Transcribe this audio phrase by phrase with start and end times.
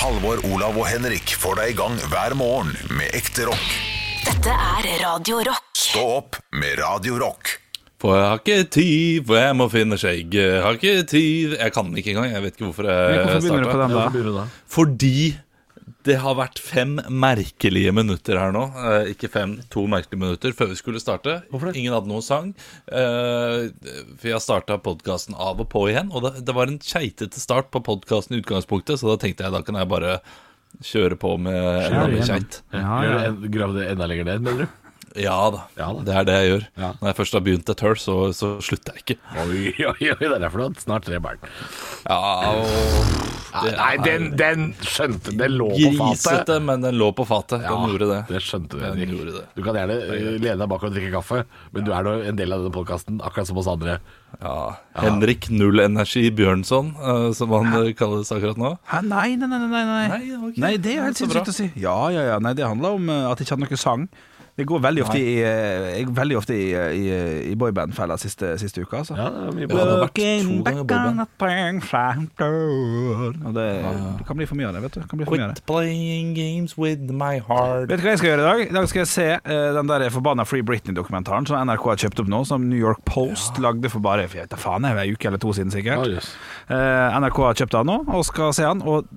[0.00, 3.66] Halvor, Olav og Henrik får deg i gang hver morgen med ekte rock.
[4.24, 5.66] Dette er Radio Rock.
[5.76, 7.56] Stå opp med Radio Rock.
[8.00, 10.32] For jeg har ikke tid, for jeg må finne skjegg.
[10.38, 12.30] Jeg har ikke tid Jeg kan den ikke engang.
[12.32, 14.12] Jeg vet ikke hvorfor jeg Hvorfor begynner du på starta.
[14.16, 14.46] den, da?
[14.72, 15.16] Fordi
[16.06, 18.62] det har vært fem merkelige minutter her nå.
[18.72, 21.40] Eh, ikke fem, to merkelige minutter før vi skulle starte.
[21.52, 21.80] Hvorfor det?
[21.80, 22.52] Ingen hadde noen sang.
[22.88, 23.68] Eh,
[24.14, 27.72] for jeg starta podkasten av og på igjen, og det, det var en keitete start
[27.74, 30.20] på podkasten i utgangspunktet, så da tenkte jeg da kan jeg bare
[30.86, 32.60] kjøre på med enda mer keit.
[32.72, 33.16] Ja, ja.
[33.34, 34.89] det Grav det enda lenger ned, mener du?
[35.18, 36.02] Ja da, Ja da.
[36.06, 36.64] det er det jeg gjør.
[36.78, 36.90] Ja.
[37.00, 39.16] Når jeg først har begynt et hull, så, så slutter jeg ikke.
[39.42, 41.42] Oi, oi, oi, det er derfor du har snart tre barn.
[42.06, 42.18] Ja,
[42.54, 46.22] og Nei, den, den skjønte Den lå på fatet.
[46.22, 47.64] Grisete, men den lå på fatet.
[47.64, 48.18] Den Ja, gjorde det.
[48.28, 49.42] Det skjønte den, Den gjorde det.
[49.56, 51.40] Du kan gjerne eh, lene deg bak og drikke kaffe,
[51.74, 53.98] men du er nå en del av denne podkasten, akkurat som oss andre.
[54.38, 54.54] Ja.
[55.02, 57.82] Henrik Nullenergi Bjørnson, uh, som han Hæ?
[57.98, 58.76] kalles akkurat nå.
[58.86, 60.08] Hæ, nei, nei, nei, nei, nei.
[60.14, 60.62] Nei, okay.
[60.68, 61.72] Nei, det er helt sinnssykt å si.
[61.82, 62.38] Ja, ja, ja.
[62.38, 64.06] Nei, det handler om uh, at jeg ikke hadde noe sang.
[64.60, 67.04] Det går veldig ofte i, eh, jeg går veldig ofte i, i,
[67.48, 69.16] i boyband-fella siste, siste uka, altså.
[69.16, 69.78] Ja, det er mye bra.
[69.80, 71.22] det har vært to ganger boyband.
[73.46, 73.66] Og det,
[74.18, 75.00] det kan bli for mye av det, vet du.
[75.00, 75.66] Det kan bli for mye av Quit det.
[75.70, 77.88] playing games with my heart.
[77.88, 78.64] Vet du hva jeg skal gjøre i dag?
[78.66, 82.24] I dag skal jeg se uh, den der forbanna Free Britney-dokumentaren som NRK har kjøpt
[82.24, 85.40] opp nå, som New York Post lagde for bare jeg vet faen, en uke eller
[85.40, 86.04] to siden sikkert.
[86.04, 86.34] Oh, yes.
[86.68, 88.84] uh, NRK har kjøpt den nå og skal se den.
[88.84, 89.08] Og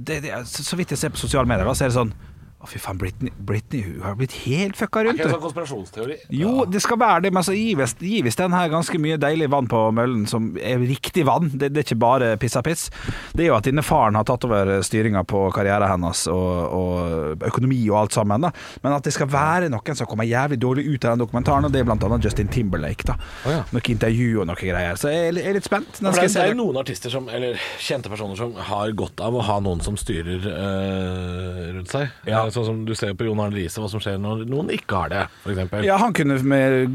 [0.00, 2.12] det, det, så, så vidt jeg ser på sosiale medier, da, så er det sånn
[2.60, 5.16] Å, fy faen, Britney, Britney hun har blitt helt fucka rundt.
[5.16, 6.16] Er Ikke en sånn konspirasjonsteori?
[6.36, 9.68] Jo, det skal være det, men så gi visst- den her ganske mye deilig vann
[9.68, 11.48] på møllen, som er riktig vann.
[11.54, 12.90] Det, det er ikke bare piss av piss.
[13.32, 17.46] Det er jo at denne faren har tatt over styringa på karrieren hennes og, og
[17.48, 18.44] økonomi og alt sammen.
[18.44, 18.52] da
[18.84, 21.72] Men at det skal være noen som kommer jævlig dårlig ut av den dokumentaren, og
[21.72, 23.08] det er blant annet Justin Timberlake.
[23.08, 23.16] da
[23.46, 23.62] Oh, ja.
[23.72, 25.00] Noe intervju og noe greier.
[25.00, 25.96] Så jeg er, litt spent.
[26.00, 29.58] Det er jo noen artister som, eller kjente personer som har godt av å ha
[29.64, 32.10] noen som styrer øh, rundt seg.
[32.28, 32.49] Ja.
[32.50, 35.08] Sånn som du ser på Jon Arne Riise, hva som skjer når noen ikke har
[35.12, 35.84] det, f.eks.
[35.86, 36.94] Ja, han kunne med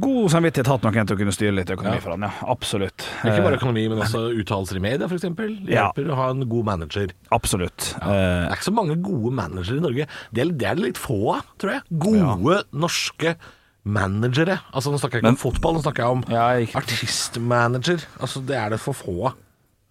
[0.00, 2.00] god samvittighet hatt noen til å kunne styre litt økonomi Ja.
[2.00, 2.30] for han, ja.
[2.48, 3.06] Absolutt.
[3.24, 5.22] Ikke bare Eh, økonomi, men også uttalelser i media, f.eks.
[5.22, 5.90] Hjelper Ja.
[5.94, 7.08] å ha en god manager.
[7.32, 7.94] Absolutt.
[7.98, 10.06] Det Eh, er ikke så mange gode managere i Norge.
[10.32, 11.82] Det er det litt få av, tror jeg.
[11.98, 13.36] Gode norske
[13.84, 14.60] managere.
[14.72, 18.04] Altså Nå snakker jeg ikke Men- om fotball, nå snakker jeg om Ja, artistmanager.
[18.20, 19.34] Altså Det er det for få av.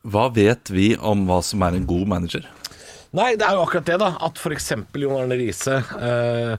[0.05, 2.43] Hva vet vi om hva som er en god manager?
[3.13, 4.11] Nei, det er jo akkurat det, da.
[4.25, 4.71] At f.eks.
[4.97, 6.53] Jon Arne Riise eh,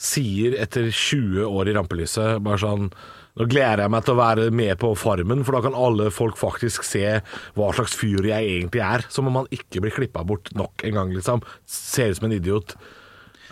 [0.00, 2.90] sier etter 20 år i rampelyset bare sånn
[3.38, 6.34] nå gleder jeg meg til å være med på Farmen, for da kan alle folk
[6.36, 7.04] faktisk se
[7.56, 9.04] hva slags fyr jeg egentlig er.
[9.08, 11.44] Som om han ikke blir klippa bort nok en gang, liksom.
[11.64, 12.74] Ser ut som en idiot.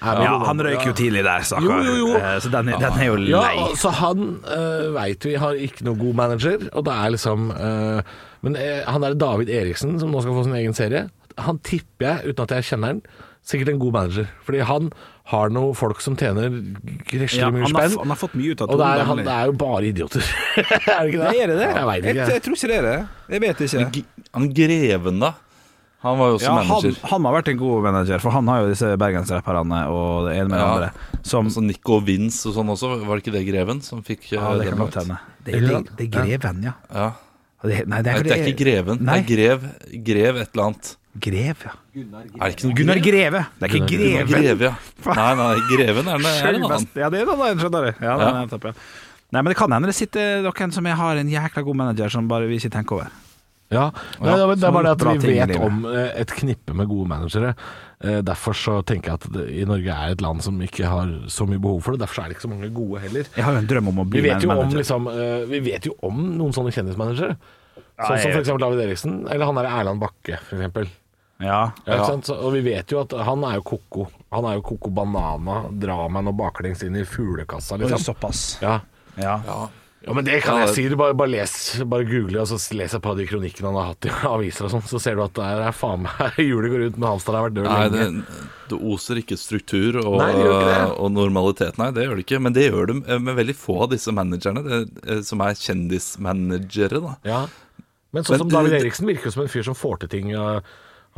[0.02, 1.80] Ja, ja, han røyk jo tidlig der, stakkar.
[1.86, 2.10] jo, jo.
[2.19, 5.86] Eh, Så den, er- den er jo Ja, så han uh, veit vi har ikke
[5.88, 8.02] noen god manager, og det er liksom uh,
[8.46, 11.08] Men uh, han der David Eriksen, som nå skal få sin egen serie,
[11.47, 13.00] han tipper jeg, uten at jeg kjenner han,
[13.49, 14.26] sikkert en god manager.
[14.44, 14.91] Fordi han
[15.32, 16.49] har noen folk som tjener
[17.09, 17.97] gresselig Ja, mye spenn.
[18.00, 20.25] han har fått mye ut av Og det er, han, det er jo bare idioter.
[20.59, 21.34] er det ikke det?
[21.43, 21.69] Er det det?
[21.72, 22.31] Jeg veit ikke.
[22.34, 22.97] jeg tror ikke det er det.
[23.34, 24.04] Jeg vet ikke.
[24.38, 25.32] Han Greven, da?
[26.04, 26.99] Han var jo også Ja, manager.
[27.10, 30.53] han har vært en god manager, for han har jo disse bergensrapperne og det ene
[30.53, 30.91] med det andre.
[31.26, 32.91] Som Altså Nico Vince og sånn også.
[33.03, 35.16] Var det ikke det Greven som fikk eh, Ja, det den kan godt hende.
[35.43, 36.75] Det, er- det, det er greven, ja.
[36.94, 37.09] Ja.
[37.65, 39.00] Det, nei, det Nei, er, det er ikke Greven.
[39.03, 39.66] Nei, Det er Grev,
[40.06, 40.93] Grev et eller annet.
[41.20, 41.74] Grev, ja.
[41.98, 43.44] Er det ikke noe Gunnar Greve.
[43.58, 44.42] Det er ikke Gunnar Greven.
[44.46, 44.74] Greve, ja.
[45.20, 46.88] Nei, nei, Greven er, en- er en annen.
[46.94, 48.04] Ja, det er en annen, skjønner du.
[48.06, 48.74] Ja, det er ja.
[49.28, 52.08] Nei, men det kan hende det sitter noen som jeg har en jækla god manager
[52.14, 53.10] som bare vi ikke tenker over.
[53.68, 56.88] Ja, det, er- det er bare det at vi vet om eh, et knippe med
[56.88, 57.50] gode managere.
[58.00, 61.10] Eh, Derfor så tenker jeg at det, i Norge er et land som ikke har
[61.28, 62.00] så mye behov for det.
[62.06, 63.28] Derfor er det ikke så mange gode heller.
[63.36, 64.80] Jeg har jo en drøm om å bli Vi vet jo om, manager.
[64.80, 67.36] liksom, eh, vi vet jo om noen sånne kjendismanagere.
[67.98, 68.54] Sånn som f.eks.
[68.62, 70.88] David Eriksen, eller han der Erland Bakke, eksempel.
[71.38, 71.71] Ja.
[71.87, 72.26] Ja, ikke sant?
[72.26, 74.09] Så, og vi vet jo at han er jo koko.
[74.34, 78.03] Han er jo koko banana, drar meg nå baklengs inn i fuglekassa, liksom.
[78.10, 78.47] Såpass.
[78.62, 78.81] Ja.
[79.19, 79.37] Ja.
[79.47, 80.84] ja, men det kan jeg si.
[80.91, 81.53] Du bare, bare les,
[81.87, 84.66] bare google, og så les et par av de kronikkene han har hatt i aviser
[84.66, 87.38] og sånn, så ser du at det er faen meg hjulet går rundt, men Halmstad
[87.38, 88.41] har vært død Nei, det,
[88.73, 90.82] det oser ikke struktur og, Nei, ikke det.
[90.99, 91.79] og normalitet.
[91.82, 92.43] Nei, det gjør det ikke.
[92.46, 92.99] Men det gjør det
[93.31, 97.02] med veldig få av disse managerne, det, eh, som er kjendismanagere.
[97.06, 97.41] da Ja.
[98.14, 100.31] Men sånn som David Eriksen virker jo som en fyr som får til ting.
[100.38, 100.62] Og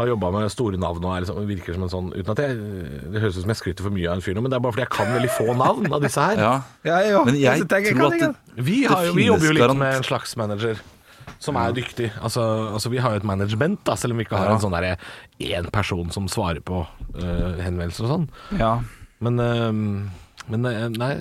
[0.01, 2.57] har jobba med store navn og er liksom, virker som en sånn Uten at jeg,
[3.13, 4.65] Det høres ut som jeg skryter for mye av en fyr nå, men det er
[4.65, 6.41] bare fordi jeg kan veldig få navn av disse her.
[6.47, 6.55] Ja.
[6.89, 7.25] Ja, jo.
[7.29, 8.31] Men jeg jeg, tror at det,
[8.71, 10.81] Vi, har det vi jobber jo litt garant- med en slags manager
[11.41, 12.11] som er dyktig.
[12.21, 12.43] Altså,
[12.75, 14.55] altså Vi har jo et management, da, selv om vi ikke har Ja.
[14.59, 14.97] en sånn derre
[15.41, 18.27] én person som svarer på uh, henvendelser og sånn.
[18.61, 18.73] Ja.
[19.25, 19.73] Men, uh,
[20.53, 21.15] men øh, nei.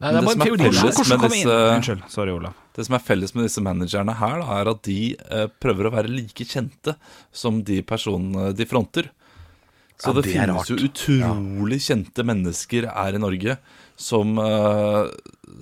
[0.00, 2.02] Nei, det er det bare som disse- Unnskyld.
[2.10, 5.86] Sorry, det som er felles med disse managerne her, da, er at de eh, prøver
[5.86, 6.96] å være like kjente
[7.32, 9.10] som de personene de fronter.
[9.96, 13.54] Så Ja, det, det finnes jo utrolig utrolig kjente mennesker her i Norge
[13.96, 15.06] som, eh,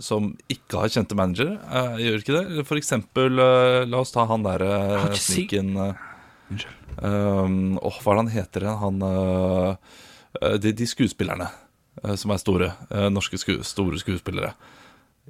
[0.00, 1.58] som ikke har kjente managere.
[1.68, 2.64] eh, gjør ikke det?
[2.66, 5.92] For eksempel, eh, la oss ta han derre si- sniken uh,
[6.50, 6.78] Unnskyld.
[7.02, 8.78] Åh, hva er det han heter igjen?
[8.80, 9.76] Han eh,
[10.40, 11.58] eh, de, de skuespillerne eh,
[12.16, 12.72] som er store.
[12.90, 14.54] eh, norske sku, store skuespillere.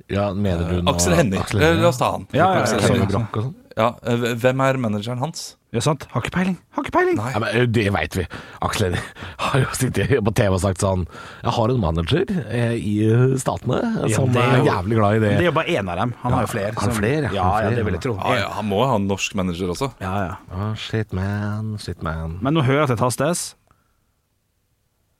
[0.08, 1.38] Ja, mener du nå Aksel Hennie.
[1.60, 2.22] Eh, La oss ta han.
[2.32, 3.42] Ja, ja, ja, sånn, ja.
[3.76, 5.56] Ja, eh, hvem er manageren hans?
[5.72, 6.04] Ja, sant?
[6.12, 6.56] Har ikke peiling.
[6.76, 7.16] Har ikke peiling.
[7.16, 7.30] Nei.
[7.32, 8.24] Ja, men eh, Det veit vi.
[8.64, 9.04] Aksel Hennie
[9.44, 11.06] har jo sittet på TV og sagt sånn
[11.42, 12.96] Jeg har en manager eh, i
[13.40, 15.30] Statene Ja, som er er jævlig glad i det.
[15.38, 16.12] Det er jo bare én av dem.
[16.24, 16.72] Han har jo flere.
[16.74, 17.32] har han som- flere?
[17.32, 17.76] Ja, han ja, flere?
[17.76, 18.14] det vil jeg tro.
[18.20, 19.92] Ja, ja, han må ha en norsk manager også.
[20.04, 20.36] Ja, ja.
[20.56, 22.38] Oh, shit man, shit man.
[22.42, 23.44] Men nå hører jeg at det tastes.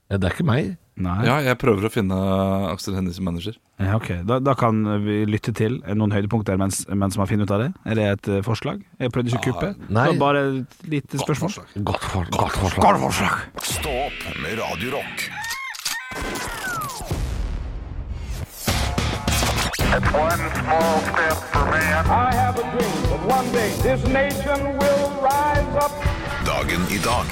[0.09, 0.77] Ja, det er ikke meg.
[0.95, 1.23] Nei.
[1.25, 2.13] Ja, jeg prøver å finne
[2.69, 3.55] Aksel Hennie som manager.
[3.81, 7.53] Ja, ok, da, da kan vi lytte til noen høydepunkter mens, mens man finner ut
[7.55, 7.69] av det.
[7.89, 8.83] Er det et eh, forslag?
[9.01, 9.71] Jeg prøvde ikke å kuppe.
[9.89, 10.05] nei.
[10.11, 11.57] Det var bare et lite spørsmål.
[11.89, 12.85] Godt, for, godt forslag.
[12.85, 13.41] Godt forslag.
[13.73, 15.25] Stå opp med Radio Rock.
[20.13, 22.05] One small step for man.
[22.05, 25.91] I have a dream that one day this nation will rise up.
[26.45, 27.27] Dagen i dag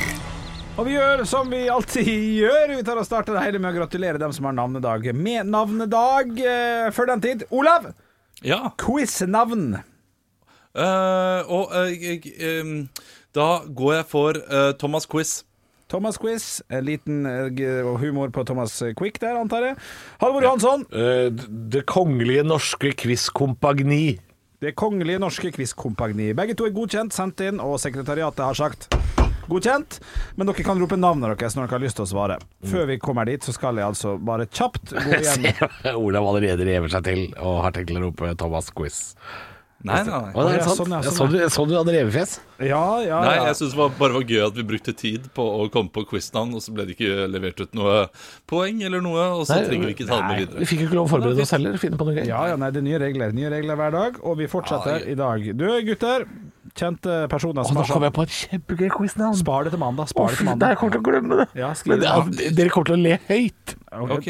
[0.79, 2.07] Og vi gjør som vi alltid
[2.41, 2.71] gjør.
[2.77, 6.31] Vi tar og starter det hele med å gratulere dem som har navnedag med navnedag.
[6.39, 7.91] Eh, Før den tid, Olav,
[8.41, 9.75] Ja, quiznavn.
[10.73, 12.71] eh, og eh, jeg, em,
[13.35, 15.41] da går jeg for eh, Thomas Quiz.
[15.91, 16.61] Thomas Quiz.
[16.71, 19.77] En liten eh, g- humor på Thomas Quick der, antar jeg.
[20.23, 20.87] Halvor Johansson.
[20.89, 21.29] Eh,
[21.75, 24.17] Det kongelige norske quizkompagni.
[24.61, 26.31] Det kongelige norske quizkompagni.
[26.37, 28.87] Begge to er godkjent, sendt inn, og sekretariatet har sagt
[29.51, 29.99] godkjent.
[30.39, 32.39] Men dere kan rope navnet deres når dere har lyst til å svare.
[32.71, 36.91] Før vi kommer dit, så skal jeg altså bare kjapt gå igjen Olav allerede rever
[36.91, 39.01] seg til og har tenkt å rope Thomas Quiz.
[39.81, 40.41] Nei, nei, nei.
[40.45, 40.77] Er ja, sant.
[40.77, 42.35] sånn, ja, sånn, så du, jeg så du hadde revefjes.
[42.61, 45.41] Ja, ja, Nei, jeg syns det var, bare var gøy at vi brukte tid på
[45.41, 47.95] å komme på quiznavn, og så ble det ikke levert ut noe
[48.49, 50.89] poeng eller noe, og så Nei, trenger vi ikke ta det med Vi fikk jo
[50.91, 51.79] ikke lov å forberede oss heller.
[51.81, 52.27] Finne på noe gøy.
[52.29, 53.33] Ja, ja, nei, det er nye regler.
[53.37, 55.49] Nye regler hver dag, og vi fortsetter Ja, i dag.
[55.57, 56.29] Du, gutter.
[56.75, 59.35] Kjente personer Og som nå har kom sånn jeg på et kjempegøy quiznavn.
[59.35, 60.07] Spar det til mandag.
[60.07, 60.69] Spar Spar det til mandag.
[60.69, 61.47] jeg kommer til å glemme det.
[61.59, 62.55] Ja, skriv Men det det, av.
[62.61, 63.75] dere kommer til å le høyt.
[64.15, 64.29] Ok,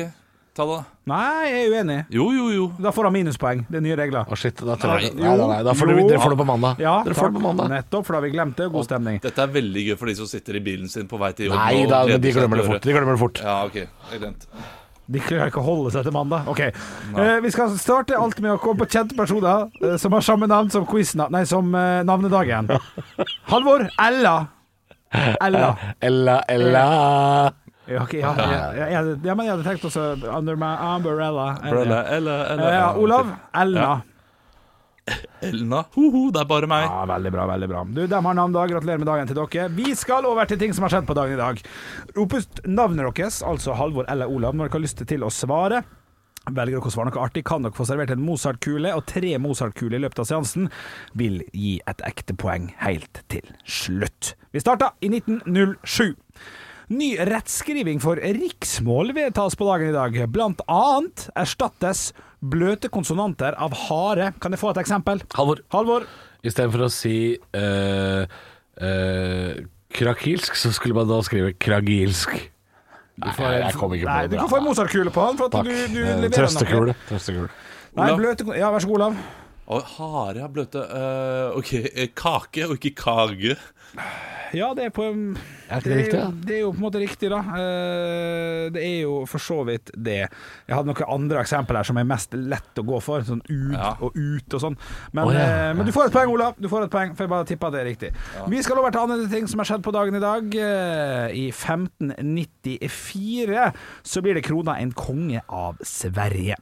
[0.57, 0.79] ta det.
[1.11, 1.99] Nei, jeg er uenig.
[2.13, 2.65] Jo, jo, jo.
[2.81, 3.61] Da får han minuspoeng.
[3.69, 4.25] Det er nye regler.
[4.25, 5.23] Å shit, da tror jeg Nei.
[5.37, 5.95] Nei, nei, da får Jo.
[5.95, 6.79] dere, dere får det på mandag.
[6.81, 7.69] Ja, dere får det på mandag.
[7.71, 8.69] Nettopp, for da har vi glemt det.
[8.73, 9.21] God stemning.
[9.21, 11.57] Dette er veldig gøy for de som sitter i bilen sin på vei til jobb.
[11.61, 12.81] Nei og da, gleder men de seg glemmer til det å fort.
[12.85, 13.41] De glemmer det fort.
[13.41, 13.47] høre.
[13.47, 14.47] Ja, ok, jeg har glemt.
[15.11, 16.47] De klarer ikke å holde seg til mandag.
[16.51, 20.23] Ok, eh, Vi skal starte alt med å komme på kjente personer eh, som har
[20.25, 22.71] samme navn som quizna Nei, som eh, navnedagen.
[23.51, 23.87] Halvor.
[23.99, 24.35] Ella.
[25.43, 25.73] Ella.
[25.99, 26.85] Ella, Ella.
[27.91, 31.47] Ja, ok, ja, ja, ja, ja, ja, men jeg hadde tenkt også Under my umbrella.
[31.65, 32.69] Ella, Ella, Ella.
[32.69, 33.33] Eh, ja, Olav.
[33.57, 33.89] Elna.
[35.41, 35.83] Elna.
[35.95, 36.85] Hoho, det er bare meg.
[36.87, 37.45] Ja, Veldig bra.
[37.49, 38.73] veldig bra Du, Dem har navnedag.
[38.75, 39.69] Gratulerer med dagen til dere.
[39.77, 41.61] Vi skal over til ting som har skjedd på dagen i dag.
[42.17, 45.81] Rop ut navnet deres, altså Halvor eller Olav, når dere har lyst til å svare.
[46.49, 49.99] Velger dere å svare noe artig, kan dere få servert en Mozart-kule, og tre Mozart-kuler
[49.99, 50.71] i løpet av seansen
[51.17, 54.33] vil gi et ekte poeng helt til slutt.
[54.51, 56.15] Vi starta i 1907.
[56.91, 60.17] Ny rettskriving for riksmål vedtas på dagen i dag.
[60.33, 62.09] Blant annet erstattes
[62.41, 64.31] bløte konsonanter av hare.
[64.41, 65.21] Kan jeg få et eksempel?
[65.37, 65.61] Halvor.
[65.73, 66.07] Halvor.
[66.41, 68.23] Istedenfor å si uh,
[68.81, 69.51] uh,
[69.93, 72.33] krakilsk, så skulle man da skrive kragilsk.
[73.21, 74.31] Nei, jeg, kom ikke på Nei, det.
[74.33, 75.37] du kan få en Mozart-kule på han.
[75.37, 75.67] For at Takk.
[75.67, 76.95] du, du Eh, leverer Trøstekule.
[77.09, 77.51] Trøstekule.
[77.99, 79.19] Nei, bløte Ja, vær så god, Olav.
[79.71, 81.69] Hare, har bløte uh, Ok,
[82.17, 83.53] kake og ikke kage.
[84.51, 85.37] Ja, det er på en
[85.71, 86.27] Er ikke det riktig, da?
[86.43, 87.37] Det er jo på en måte riktig, da.
[87.55, 90.25] Eh, Det er jo for så vidt det.
[90.67, 93.21] Jeg hadde noen andre eksempler her som er mest lett å gå for.
[93.23, 93.93] Sånn ut Ja.
[94.03, 94.75] og ut og sånn.
[95.13, 95.39] Men, oh, ja.
[95.39, 96.55] eh, men du får et poeng, Olav.
[96.59, 98.11] Du får et poeng, For jeg bare tippa det er riktig.
[98.51, 100.43] Vi skal over til andre ting som har skjedd på dagen i dag.
[100.55, 103.71] Eh, I 1594
[104.03, 106.55] så blir det krona en konge av Sverige.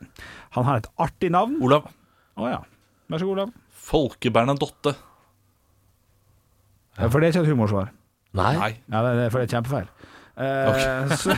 [0.57, 1.57] Han har et artig navn.
[1.61, 1.89] Olav.
[2.37, 2.61] Å ja.
[3.09, 3.49] Vær så god, Olav.
[3.89, 4.93] Folke Bernadotte.
[4.93, 4.97] Ja,
[7.07, 7.89] For det er ikke et humorsvar.
[8.37, 8.51] Nei.
[8.59, 8.71] Nei.
[8.91, 9.87] Ja, det er, for det er kjempefeil.
[10.39, 11.33] Eh, så,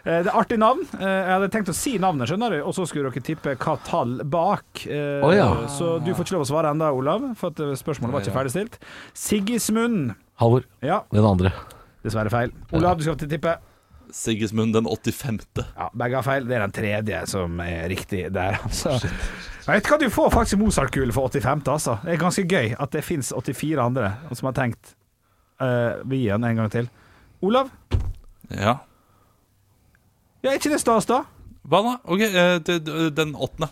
[0.00, 0.80] Eh, det er artig navn.
[0.96, 3.74] Eh, jeg hadde tenkt å si navnet, skjønner du, og så skulle dere tippe hva
[3.84, 4.82] tall bak.
[4.88, 5.48] Eh, Å, ja.
[5.72, 8.36] Så du får ikke lov å svare enda, Olav, for at eh, spørsmålet var ikke
[8.38, 8.78] ferdigstilt.
[9.16, 10.14] Sigismund.
[10.40, 10.64] Halvor.
[10.84, 11.52] Ja, Den andre.
[12.04, 12.52] dessverre feil.
[12.72, 13.58] Olav, du skal til tippe.
[14.16, 15.44] Sigismund den 85.
[15.76, 16.46] Ja, Begge har feil.
[16.48, 18.96] Det er den tredje som er riktig der, altså.
[19.66, 21.98] Vet ikke hva, du får faktisk Mozart-kule for 85., altså.
[22.04, 24.94] Det er ganske gøy at det fins 84 andre som har tenkt
[25.62, 26.88] uh, vi gir den en gang til.
[27.42, 27.68] Olav?
[28.50, 28.78] Ja.
[30.42, 31.22] Ja, er ikke det stas, da?
[31.68, 31.96] Hva da?
[32.08, 32.22] Ok,
[32.66, 33.68] det- det- den åttende.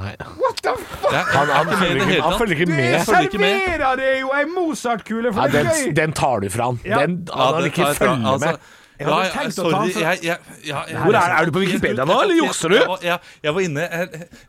[0.00, 0.14] Nei.
[0.40, 0.60] What?
[0.64, 1.12] the fuck?
[1.12, 3.00] Jeg, Han, han, er følger ikke det han følger ikke med.
[3.00, 5.94] Du serverer det jo ei Mozart-kule, Ja, for det er den, gøy!
[5.96, 6.78] den tar du fra han.
[6.84, 7.00] Ja.
[7.02, 8.28] Den, Ja, han det vil ikke tar med.
[8.32, 8.56] altså.
[9.00, 9.92] Jeg hadde ja, tenkt å ta sorry.
[9.94, 12.76] den Jeg, jeg, ja, jeg, Hvor er- er du på Wikipedia nå, eller jukser du?
[12.76, 13.86] Jeg, var- jeg, jeg var inne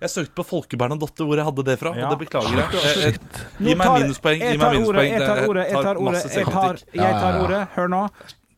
[0.01, 2.09] Jeg, søkte på Folkebernadotte hvor jeg hadde det fra, Ja.
[2.09, 2.67] og det beklager jeg.
[2.75, 3.19] jeg, jeg
[3.61, 4.43] Nå gi meg minuspoeng.
[4.43, 5.11] Gi meg minuspoeng.
[5.15, 7.67] Jeg tar ordet, jeg tar ordet, jeg tar, jeg tar ordet.
[7.77, 8.03] Hør nå.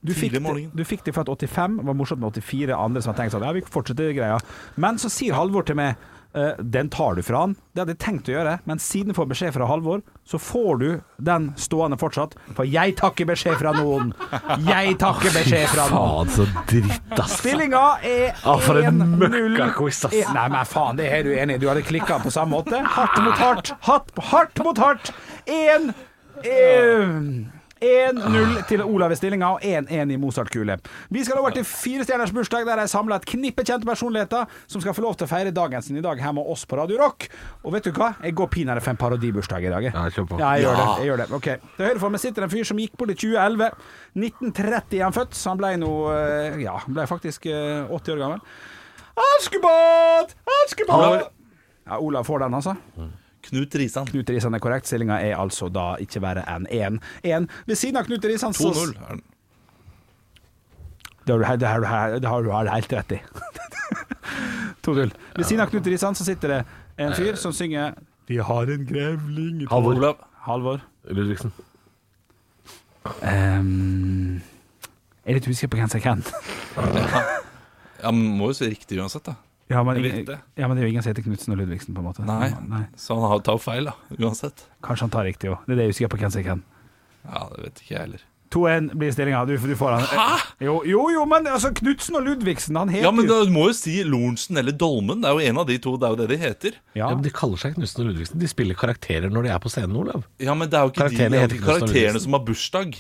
[0.03, 0.41] Du fikk, det,
[0.75, 3.45] du fikk det for at 85 var morsomt med 84 andre som har tenkt sånn
[3.45, 4.35] Ja, vi fortsetter greia.
[4.75, 7.51] Men så sier Halvor til meg eh, den tar du fra han.
[7.73, 10.79] Det hadde jeg tenkt å gjøre, men siden du får beskjed fra Halvor, så får
[10.81, 10.87] du
[11.21, 12.33] den stående fortsatt.
[12.57, 14.13] For jeg takker beskjed fra noen.
[14.65, 16.29] Jeg takker beskjed fra noen.
[16.29, 17.35] Faen, så dritt, ass.
[17.43, 19.17] Stillinga er Ah, for en 1-0.
[19.27, 20.13] møkkaquiz, ass.
[20.23, 21.61] Eh, Nei, men faen, det er du enig i.
[21.61, 22.81] Du hadde klikka på samme måte.
[22.97, 23.73] Hardt mot hardt.
[23.85, 25.13] Hardt, hardt mot hardt.
[25.45, 25.93] 1
[27.83, 30.77] 1-0 til Olav i stillinga og 1-1 i Mozart-kule.
[31.11, 34.95] Vi skal over til firestjerners bursdag, der jeg samler et knippe kjente personligheter som skal
[34.95, 37.27] få lov til å feire dagen sin i dag her med oss på Radio Rock.
[37.63, 38.13] Og vet du hva?
[38.23, 39.89] Jeg går pinadø for en parodibursdag i dag.
[39.89, 39.93] jeg.
[39.95, 40.39] Ja, på.
[40.39, 40.87] Ja, jeg gjør det.
[40.99, 43.17] jeg gjør det Ok, Til høyre for meg sitter en fyr som gikk bort i
[43.19, 43.71] 2011.
[44.15, 48.15] 1930 er han født, så han ble nå eh, Ja, han ble faktisk eh, 80
[48.15, 48.45] år gammel.
[49.33, 50.33] Askepott!
[50.63, 51.27] Askepott!
[51.83, 52.77] Ja, Olav får den, altså.
[53.43, 54.07] Knut Risan.
[54.07, 54.88] Knut Risan er korrekt.
[54.88, 57.50] Stillinga er altså da ikke verre enn 1-1.
[57.67, 58.93] Ved siden av Knut Risan 2-0.
[58.95, 59.23] er den.
[61.23, 63.19] Det har du, det har du, det har du helt rett i.
[64.88, 65.13] 2-0.
[65.35, 66.62] Ved siden av Knut Risan så sitter det
[67.03, 67.95] en fyr som synger
[68.27, 69.95] Vi har en grevling i Halvor.
[70.00, 70.25] Olav.
[70.47, 70.83] Halvor.
[71.12, 71.51] Ludvigsen.
[73.23, 74.39] Um,
[75.23, 76.21] jeg er litt usikker på hvem som er hvem.
[78.03, 79.35] Ja, men må jo si riktig uansett, da.
[79.74, 80.27] Ja, men, ingen-
[80.58, 82.25] ja, men det er jo ingen som heter Knutsen og Ludvigsen, på en måte.
[82.27, 82.84] Nei.
[82.96, 83.96] Så han har- tar jo feil, da.
[84.20, 84.68] Uansett.
[84.84, 85.65] Kanskje han tar riktig òg.
[85.65, 86.63] Det er det jeg husker på hvem som er hvem.
[87.25, 88.22] Ja, det vet ikke jeg heller.
[88.53, 89.39] 2-1 blir stillinga.
[89.50, 90.03] Du, du får han.
[90.13, 90.42] Hæ?!
[90.62, 93.74] Jo, jo, jo, men altså, Knutsen og Ludvigsen, han heter Ja, men du må jo
[93.74, 95.24] si Lorentzen eller Dolmen.
[95.24, 95.96] Det er jo en av de to.
[95.98, 96.75] Det er jo det de heter.
[96.94, 97.08] ja.
[97.08, 98.38] Ja, men De kaller seg Knutsen og Ludvigsen.
[98.44, 100.27] De spiller karakterer når de er på scenen, Olav.
[100.38, 102.94] Ja, men det er jo ikke Karakterene de, de karakterene som har bursdag.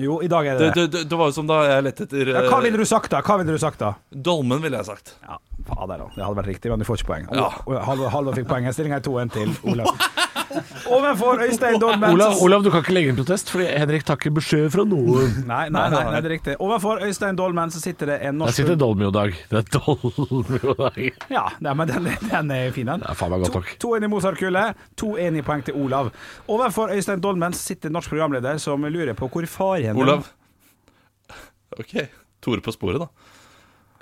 [0.00, 0.90] Jo, i dag er Det, det det.
[0.90, 2.84] det, det, det var jo som da jeg lette etter Ja, hva eh, ville du
[2.88, 3.20] sagt da?
[3.22, 3.92] Hva ville du sagt da?
[4.10, 5.12] Dolmen, ville jeg sagt.
[5.22, 5.36] Ja,
[5.68, 6.04] fader.
[6.14, 7.28] Det hadde vært riktig, men du får ikke poeng.
[7.34, 7.48] Ja.
[7.88, 8.68] Halvor, Halvor fikk poeng.
[8.74, 9.90] Stillinga er 2-1 til Olav.
[10.94, 14.68] Overfor Øystein Dolmen Olav, Olav, du kan ikke legge inn protest, fordi Henrik takker beskjed
[14.70, 15.32] fra noen.
[15.48, 16.54] Nei, nei, nei, nei, det er riktig.
[16.62, 19.34] Overfor Øystein Dolmen så sitter det en Der norsk sitter Dolmio-dag.
[19.50, 21.00] Det er Dolmio-dag.
[21.32, 23.02] Ja, nei, men den, den er fin, den.
[23.02, 23.72] Det er faen meg godt nok.
[23.82, 26.12] 2-1 i Mozart-kullet, 2-1 i poeng til Olav.
[26.46, 30.28] Overfor Øystein Dolmen sitter en norsk programleder som lurer på hvor faren din- Olav.
[31.80, 31.96] Ok.
[32.44, 33.08] Tore på sporet, da.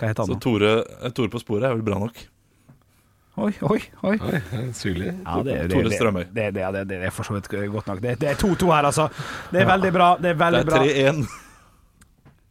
[0.02, 2.16] Hva heter Så han Så Tore, eh, Tore på sporet er vel bra nok.
[3.42, 4.16] Oi, oi, oi.
[4.76, 5.12] Syrlig.
[5.22, 6.24] Ja, det, det, Tore Strømøy.
[6.34, 8.02] det, det, det, det er for så vidt godt nok.
[8.02, 9.06] Det, det er 2-2 her, altså.
[9.54, 10.10] Det er veldig bra.
[10.20, 11.22] Det er Det er 3-1.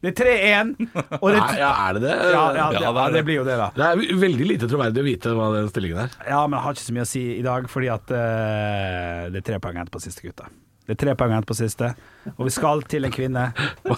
[0.02, 0.72] Det er 3-1.
[0.82, 2.14] Nei, ja, er det det?
[2.18, 3.22] ja, ja, det, Ja, det det det.
[3.28, 3.68] blir jo det, da.
[3.76, 6.16] Det er veldig lite troverdig å vite hva den stillingen er.
[6.26, 9.44] Ja, men jeg har ikke så mye å si i dag, fordi at uh, det
[9.44, 10.50] er tre poeng igjen på siste, gutta.
[10.86, 11.92] Det er tre poeng igjen på siste,
[12.36, 13.44] og vi skal til en kvinne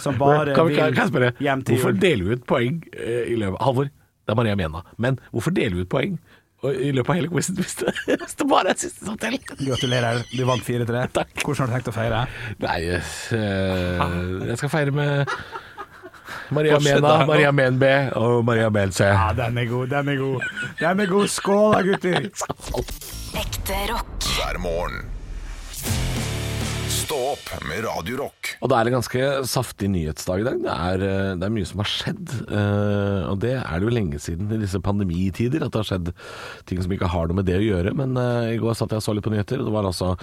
[0.02, 3.22] som bare kan, vi- kan, kan vil hjem til hvorfor deler vi ut poeng eh,
[3.32, 4.82] i løpet Halvor, det er Maria Mena.
[5.00, 6.18] Men hvorfor deler vi ut poeng
[6.64, 9.40] i løpet av hele quizen hvis, det- hvis det bare er siste som teller?
[9.58, 11.06] Gratulerer, du vant 4-3.
[11.44, 12.22] Hvordan har du tenkt å feire?
[12.64, 15.34] Nei, eh, jeg skal feire med
[16.52, 19.08] Maria Mena, Maria Men B og Maria Melce.
[19.08, 20.46] Ja, den er god, den er god.
[20.80, 21.28] Den er god.
[21.32, 22.30] Skål da, gutter.
[23.40, 24.30] Ekte rock.
[24.36, 25.02] hver morgen.
[27.04, 28.54] Stå opp med Radio Rock.
[28.64, 30.60] Og det er en ganske saftig nyhetsdag i dag.
[30.64, 32.30] Det er, eh, det er mye som har skjedd.
[32.48, 36.12] Uh, Og det er det jo lenge siden i disse pandemitider at det har skjedd
[36.64, 37.92] ting som ikke har noe med det å gjøre.
[37.98, 40.14] Men uh, i går satt jeg og så litt på nyheter, og det var altså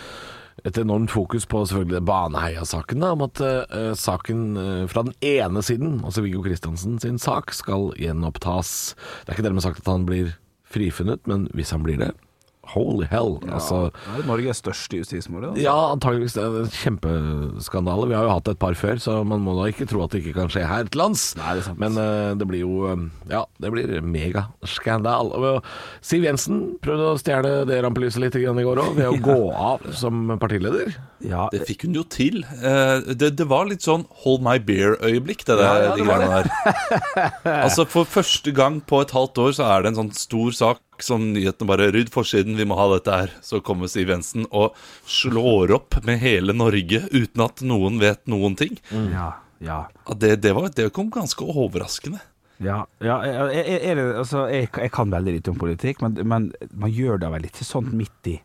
[0.65, 3.05] et enormt fokus på selvfølgelig Baneheia-saken.
[3.11, 7.91] Om at uh, saken uh, fra den ene siden, altså Viggo Kristiansen sin sak, skal
[8.01, 8.95] gjenopptas.
[9.21, 10.33] Det er ikke dermed sagt at han blir
[10.65, 12.13] frifunnet, men hvis han blir det
[12.71, 13.39] Holy hell.
[13.49, 15.47] altså Det er Norges største justismord.
[15.49, 15.63] altså.
[15.63, 16.35] ja, antageligvis.
[16.37, 18.07] Det er en kjempeskandale.
[18.11, 20.21] Vi har jo hatt et par før, så man må da ikke tro at det
[20.21, 21.23] ikke kan skje her til lands.
[21.81, 25.33] Men uh, det blir jo eh, Ja, det blir megaskandal.
[26.05, 29.89] Siv Jensen prøvde å stjele det rampelyset litt i går òg, ved å gå av
[29.97, 30.93] som partileder.
[31.25, 32.43] Ja, Det fikk hun jo til.
[32.61, 35.65] Uh, Det, det var litt sånn hold my beer-øyeblikk, det der.
[35.65, 37.57] Ja, ja, de det var greiene der.
[37.65, 40.81] altså For første gang på et halvt år så er det en sånn stor sak
[41.05, 43.35] som nyhetene bare Rydd forsiden, vi må ha dette her.
[43.45, 44.77] Så kommer Siv Jensen og
[45.09, 48.77] slår opp med hele Norge uten at noen vet noen ting.
[48.91, 49.31] ja,
[49.61, 49.85] ja.
[50.07, 52.21] Ja, det, det, var, det kom ganske overraskende.
[52.61, 56.49] Ja, ja er, er det, altså, jeg, jeg kan veldig lite om politikk, men, men
[56.73, 58.37] man gjør da vel ikke sånn midt i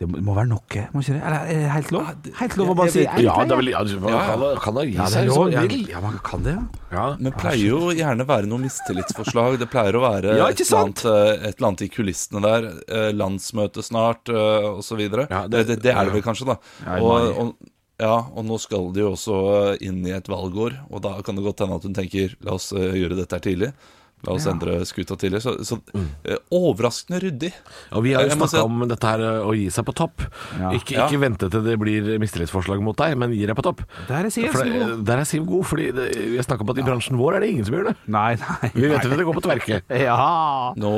[0.00, 1.20] Det må være noe, må ikke det?
[1.28, 2.06] Eller er det helt lov?
[2.38, 4.84] Helt lov å bare si Ja, det er vel, ja, man kan, da- kan da
[4.88, 5.82] gi Ja, seg som man vil.
[5.90, 6.62] ja, man kan det, ja.
[6.96, 7.04] Ja.
[7.20, 9.58] Men pleier jo gjerne være noe mistillitsforslag.
[9.60, 12.70] Det pleier å være Ja, et, eller annet, eh, et eller annet i kulissene der.
[12.88, 15.00] eh, Landsmøte snart, osv.
[15.28, 16.56] Ja, det, det- det, er det vel kanskje, da.
[16.86, 17.54] Ja, og, og,
[18.00, 19.36] ja, og nå skal de jo også
[19.74, 22.54] eh, inn i et valgår, og da kan det godt hende at hun tenker la
[22.56, 23.72] oss eh, gjøre dette her tidlig.
[24.26, 25.40] La oss endre skuta tidligere.
[25.40, 26.08] Så, så mm.
[26.52, 27.52] overraskende ryddig.
[27.96, 30.26] Og vi har jo Jeg snakka om dette her eh, å gi seg på topp.
[30.60, 30.72] Ja.
[30.76, 31.06] Ikke, Ja.
[31.20, 33.82] vente til det blir mistillitsforslag mot deg, men gi deg på topp.
[34.10, 35.04] Der er Siv det, god.
[35.08, 37.44] der er Siv god, fordi det, vi har snakka om at i bransjen vår er
[37.46, 37.96] det ingen som gjør det.
[38.12, 38.70] Nei, nei.
[38.76, 39.82] Vi vet at det går på tverke.
[40.10, 40.72] Ja.
[40.80, 40.92] Nå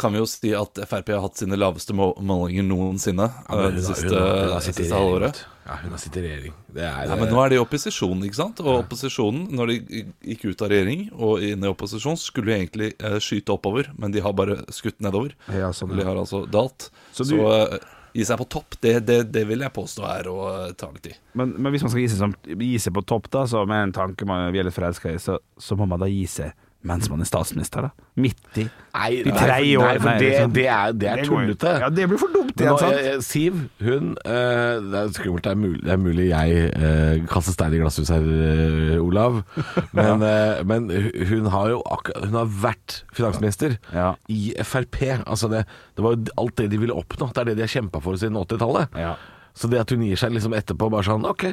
[0.00, 4.16] kan vi jo si at Frp har hatt sine laveste målinger noensinne eh, det siste,
[4.16, 5.44] det siste halvåret.
[5.66, 6.52] Ja, hun har sittet i regjering.
[6.76, 8.60] Det er, Nei, men nå er de i opposisjon, ikke sant?
[8.62, 12.92] Og opposisjonen, når de gikk ut av regjering og inn i opposisjon, skulle jo egentlig
[13.00, 15.34] eh, skyte oppover, men de har bare skutt nedover.
[15.50, 16.00] Ja, sånn, ja.
[16.04, 16.90] De har altså dalt.
[17.10, 17.78] Så Så, du- eh,
[18.16, 20.36] gi seg på topp, det, det, det vil jeg påstå er å
[20.68, 21.16] eh, ta litt i.
[21.36, 23.88] Men, men hvis man skal gi seg, som, gi seg på topp, da, så med
[23.88, 26.54] en tanke man er litt forelska i, så, så må man da gi seg
[26.86, 28.06] mens man er statsminister, da?
[28.22, 28.64] Midt i.
[28.96, 30.52] Nei, nei, tredje år, nei, for nei, det, liksom.
[30.56, 31.72] det er, det er Det tullete.
[31.82, 32.96] Ja, det blir for dumt igjen, sant?
[33.10, 35.44] eh, Siv, hun uh, Det er skummelt.
[35.44, 39.42] Det er mulig, det er mulig jeg uh, kaster stein i glasshus her, uh, Olav.
[39.98, 40.88] Men, eh, men
[41.28, 44.12] hun har jo akkurat Hun har vært finansminister Ja.
[44.32, 44.98] i Frp.
[45.26, 45.64] Altså det,
[45.96, 47.30] det var jo alt det de ville oppnå.
[47.32, 48.96] Det er det de har kjempa for siden 80-tallet.
[48.98, 49.14] Ja.
[49.56, 51.46] Så det at hun gir seg liksom etterpå bare sånn OK,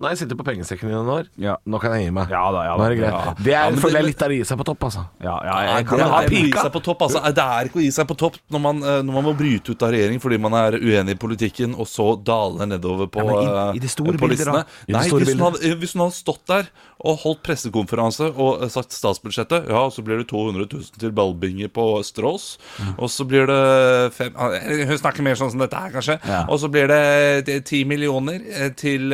[0.00, 1.26] nå har jeg sitter på pengesekken i noen år.
[1.36, 1.58] Ja.
[1.68, 2.30] Nå kan jeg gi meg.
[2.32, 2.78] Ja da, ja da.
[2.80, 3.12] Nå er det greit.
[3.12, 3.34] Ja.
[3.36, 5.02] Det er, Ja, føler det- jeg litt av å gi seg på topp, altså.
[5.20, 6.62] Ja, ja, Nei, jeg kan det, ha er pika.
[6.64, 7.22] seg på topp, altså.
[7.34, 9.70] det er ikke å gi seg på topp når man, eh, når man må bryte
[9.74, 13.40] ut av regjering fordi man er uenig i politikken, og så daler nedover på, Ja,
[13.40, 14.64] i- eh, i det store på listene.
[14.88, 16.68] I Nei, store hvis hun, hadde, hvis hun hadde stått der
[17.02, 21.68] og holdt pressekonferanse og eh, sagt statsbudsjettet, ja, så blir det 200 000 til ballbinger
[21.68, 22.56] på Strås,
[22.98, 26.18] og så blir det fem, Hun snakker mer sånn som dette her, kanskje.
[26.26, 26.44] Ja.
[26.48, 28.38] Og så blir det ti 10 millioner
[28.76, 29.10] til,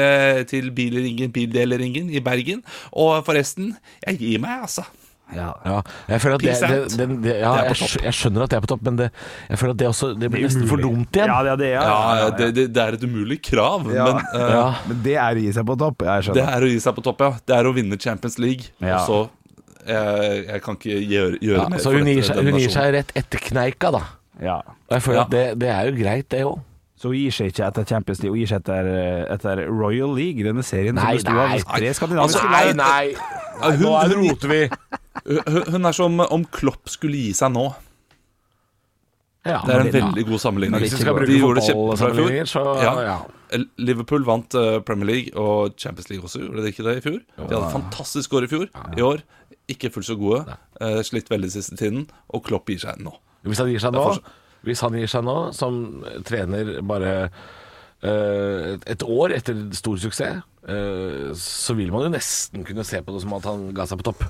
[0.47, 2.63] til bilringen, bildeleringen i Bergen.
[2.93, 3.75] Og forresten,
[4.07, 4.85] jeg gir meg, altså.
[5.35, 5.49] Ja.
[5.67, 6.53] Ja, jeg føler at det,
[6.95, 9.09] det, det, ja, Det er jeg, jeg skjønner at det er på topp, men det,
[9.51, 11.33] jeg føler at det også Det blir nesten for dumt igjen.
[11.33, 14.05] Ja, det, det, ja, Ja, ja, ja, det, det, det er et umulig krav, Ja.
[14.07, 14.63] men uh, Ja.
[14.87, 16.05] Men det er å gi seg på topp.
[16.07, 17.33] Jeg det er å gi seg på topp, ja.
[17.51, 18.71] Det er å vinne Champions League.
[18.79, 19.01] Ja.
[19.01, 19.19] Og så
[19.87, 22.61] jeg, jeg kan ikke gjøre, gjøre Ja, mer så for hun dette- gir, seg, hun
[22.63, 24.05] gir seg rett etter kneika, da.
[24.47, 24.57] Ja.
[24.87, 25.27] Og jeg føler Ja.
[25.27, 26.63] at det, det er jo greit, det òg.
[26.97, 28.87] Så hun gir seg ikke etter Champions League, hun gir seg etter,
[29.35, 31.59] etter Royal League, denne serien Nei, som nei.
[31.61, 33.17] tre skandinaviske Altså, Nei, nei!
[33.61, 34.63] nei hun er roter vi.
[35.27, 37.67] Hun, hun er som om Klopp skulle gi seg nå.
[39.47, 40.81] Ja, Det er en veldig god sammenligning.
[40.83, 41.77] Hvis vi skal De bruke gjorde det kjempebra i fjor.
[41.77, 42.95] fotballsammenligninger, så Ja.
[43.07, 43.19] ja.
[43.79, 47.21] Liverpool vant eh, Premier League og Champions League også, gjorde de ikke det i fjor?
[47.37, 48.67] De hadde fantastisk år i fjor.
[48.99, 49.23] I år
[49.71, 50.57] ikke fullt så gode.
[50.81, 52.09] eh, Slitt veldig siste tiden.
[52.35, 53.13] Og Klopp gir seg nå.
[53.47, 54.03] Hvis han gir seg nå,
[54.67, 55.81] hvis han gir seg nå som
[56.27, 57.15] trener bare
[58.05, 63.15] uh, et- år etter stor suksess, uh, så vil man jo nesten kunne se på
[63.15, 64.25] det som at han ga seg på topp.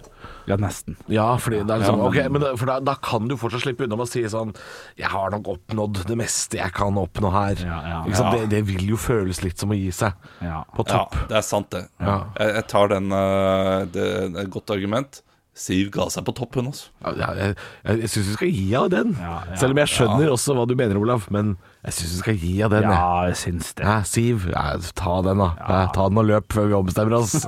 [0.47, 0.95] Ja, nesten.
[1.11, 3.35] Ja, fordi det er liksom, Ja, men- okay, men da, for da, da kan du
[3.37, 4.53] fortsatt slippe unna med å si sånn
[4.97, 7.57] Jeg har nok oppnådd det meste jeg kan oppnå her.
[7.67, 8.35] Ja, ja, Ikke sant?
[8.37, 8.39] ja.
[8.45, 10.63] Det, det vil jo føles litt som å gi seg Ja.
[10.77, 11.89] på Ja, det er sant, det.
[11.99, 12.19] Ja.
[12.39, 15.23] Jeg, jeg tar den uh, Det det er et godt argument.
[15.57, 16.91] Siv ga seg på topp, hun, altså.
[17.01, 19.15] Ja, jeg jeg, jeg syns du skal gi av den.
[19.17, 21.25] Ja, ja, Selv om jeg skjønner også hva du mener, Olav.
[21.33, 21.55] Men
[21.87, 22.85] jeg syns du skal gi av den.
[22.85, 23.87] Ja, jeg syns det.
[23.89, 24.67] Ja, Siv, ja,
[25.01, 25.81] ta den da ja.
[25.97, 27.39] Ta den og løp før vi ombestemmer oss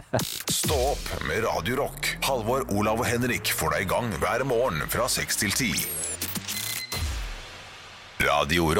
[0.58, 2.16] Stå opp med Radio Rock.
[2.26, 5.86] Halvor, Olav og Henrik får deg i gang hver morgen fra 6 til 10.
[8.26, 8.72] Radio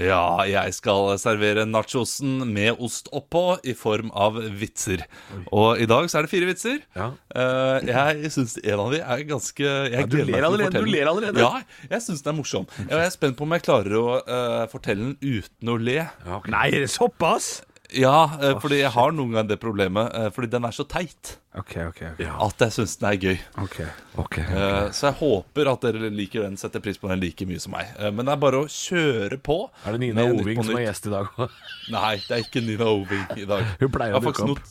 [0.00, 5.04] Ja, jeg skal servere nachosen med ost oppå i form av vitser.
[5.52, 6.78] Og i dag så er det fire vitser.
[6.96, 7.10] Ja.
[7.36, 11.44] Eh, jeg syns en av de er ganske jeg du ler allerede, du ler allerede.
[11.44, 12.68] Ja, jeg syns den er morsom.
[12.86, 16.00] Jeg er spent på om jeg klarer å uh, fortelle den uten å le.
[16.48, 17.52] Nei, er det såpass?
[17.92, 21.72] Ja, uh, fordi jeg har noen gang det problemet, fordi den er så teit OK,
[21.84, 22.24] okay, okay.
[22.32, 23.40] at jeg syns den er gøy.
[24.40, 27.74] Eh, Så jeg håper at dere liker den, setter pris på den like mye som
[27.74, 27.90] meg.
[27.98, 29.56] Eh, Men det er bare å kjøre på.
[29.84, 31.28] Er det Nina Oving som er gjest i dag?
[31.92, 33.66] Nei, det er ikke Nina Oving i dag.
[33.82, 34.70] Hun pleier å dukke not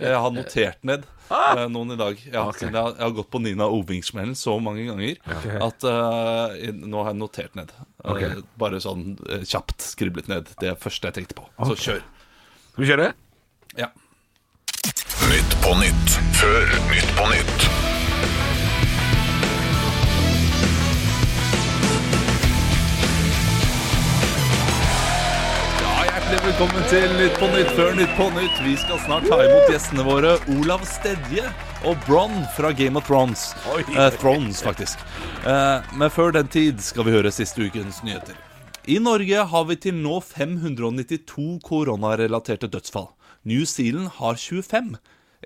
[0.00, 2.22] Jeg har notert ned eh, noen i dag.
[2.32, 5.20] Ja, siden jeg, har, jeg har gått på Nina Oving-smellen så mange ganger
[5.68, 7.74] at nå har jeg notert ned.
[8.60, 10.48] Bare sånn kjapt skriblet ned.
[10.62, 11.44] Det første jeg tenkte på.
[11.68, 12.00] Så kjør.
[12.72, 13.10] Skal vi kjøre?
[13.76, 13.90] Ja.
[15.34, 17.62] Nytt på nytt før Nytt på nytt.
[25.80, 28.60] Ja, Hjertelig velkommen til Nytt på Nytt før Nytt på Nytt.
[28.62, 31.48] Vi skal snart ta imot gjestene våre Olav Stedje
[31.82, 33.48] og Bron fra Game of Thrones.
[33.74, 35.02] Eh, Thrones, faktisk.
[35.42, 38.38] Eh, men før den tid skal vi høre siste ukens nyheter.
[38.86, 43.10] I Norge har vi til nå 592 koronarelaterte dødsfall.
[43.44, 44.94] New Zealand har 25.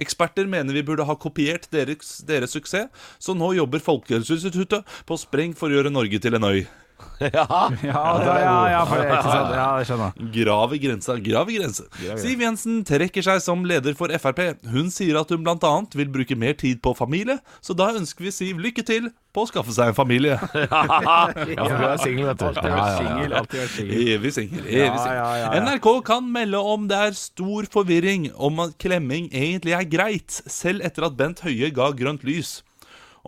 [0.03, 5.57] Eksperter mener vi burde ha kopiert deres, deres suksess, så nå jobber Folkehelseinstituttet på spreng
[5.59, 6.63] for å gjøre Norge til en øy.
[7.19, 7.45] Ja,
[7.83, 9.55] Ja, ja, ja, for det er ikke sant.
[9.57, 10.19] Ja, jeg skjønner.
[10.37, 11.87] Grav i grensa, grav i grense.
[12.23, 14.43] Siv Jensen trekker seg som leder for Frp.
[14.71, 15.73] Hun sier at hun bl.a.
[15.99, 19.49] vil bruke mer tid på familie, så da ønsker vi Siv lykke til på å
[19.51, 20.39] skaffe seg en familie.
[20.59, 22.47] Ja, for du er singel, vet du.
[22.55, 23.99] Singel, alltid vært singel.
[24.15, 24.63] Evig singel.
[24.67, 25.59] Evig singel.
[25.65, 30.87] NRK kan melde om det er stor forvirring om at klemming egentlig er greit, selv
[30.87, 32.59] etter at Bent Høie ga grønt lys.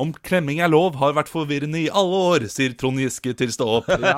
[0.01, 3.67] Om klemming er lov, har vært forvirrende i alle år, sier Trond Giske til Stå
[3.81, 3.91] opp.
[3.91, 4.15] Ja,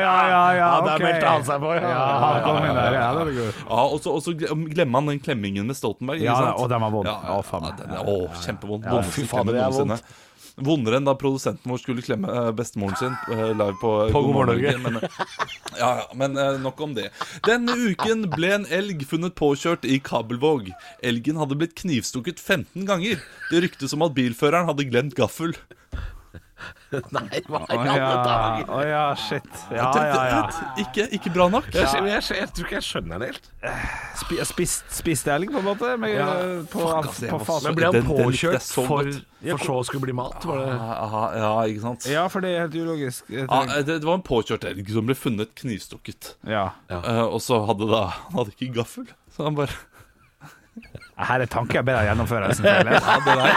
[0.00, 1.04] ja, ja, ja, der ok.
[1.04, 1.90] meldte han seg på, ja.
[1.92, 2.96] Ja, han kom inn der.
[2.96, 3.58] Ja, det god.
[3.66, 6.22] Ja, og så og så glemmer han den klemmingen med Stoltenberg.
[6.22, 7.10] ikke Ja, og den var vond.
[7.12, 7.68] Å, faen
[8.46, 8.86] kjempevond.
[8.88, 10.24] Ja, Vondeste fy faen, klemming det er noensinne.
[10.56, 14.36] Vondere enn da produsenten vår skulle klemme eh, bestemoren sin eh, live på, På God
[14.38, 14.72] morgen Norge.
[14.80, 15.18] Men, eh,
[15.82, 17.10] ja, men nok om det.
[17.44, 20.70] Denne uken ble en elg funnet påkjørt i Kabelvåg.
[21.04, 23.20] Elgen hadde blitt knivstukket 15 ganger.
[23.50, 25.52] Det ryktes om at bilføreren hadde glemt gaffel.
[27.16, 28.70] Nei, hva i alle dager?
[28.72, 29.48] å ja, shit.
[29.74, 30.40] Ja, ja, ja.
[30.82, 31.68] Ikke, ikke bra nok.
[31.74, 33.48] Jeg, jeg, jeg, jeg tror ikke jeg skjønner det helt.
[34.22, 35.92] Spi, spist, spist elg, på en måte?
[36.00, 36.28] Med, Ja,
[36.72, 39.10] på, fuck, ass, på var Men ble han den- den likte påkjørt så for,
[39.46, 40.46] for så å skulle bli mat?
[40.48, 42.06] Var det Ja, ja, ikke sant?
[42.10, 43.28] Ja, for det er helt ulogisk.
[43.32, 46.34] Ja, det, det var en påkjørt elg som ble funnet knivstukket.
[46.46, 46.70] Ja.
[46.90, 49.06] Uh, og så hadde da Han hadde ikke gaffel.
[49.36, 49.74] Så han bare
[51.16, 52.66] Her er tanker bedre enn gjennomførelsen.
[52.68, 52.80] Ja,
[53.24, 53.54] den er,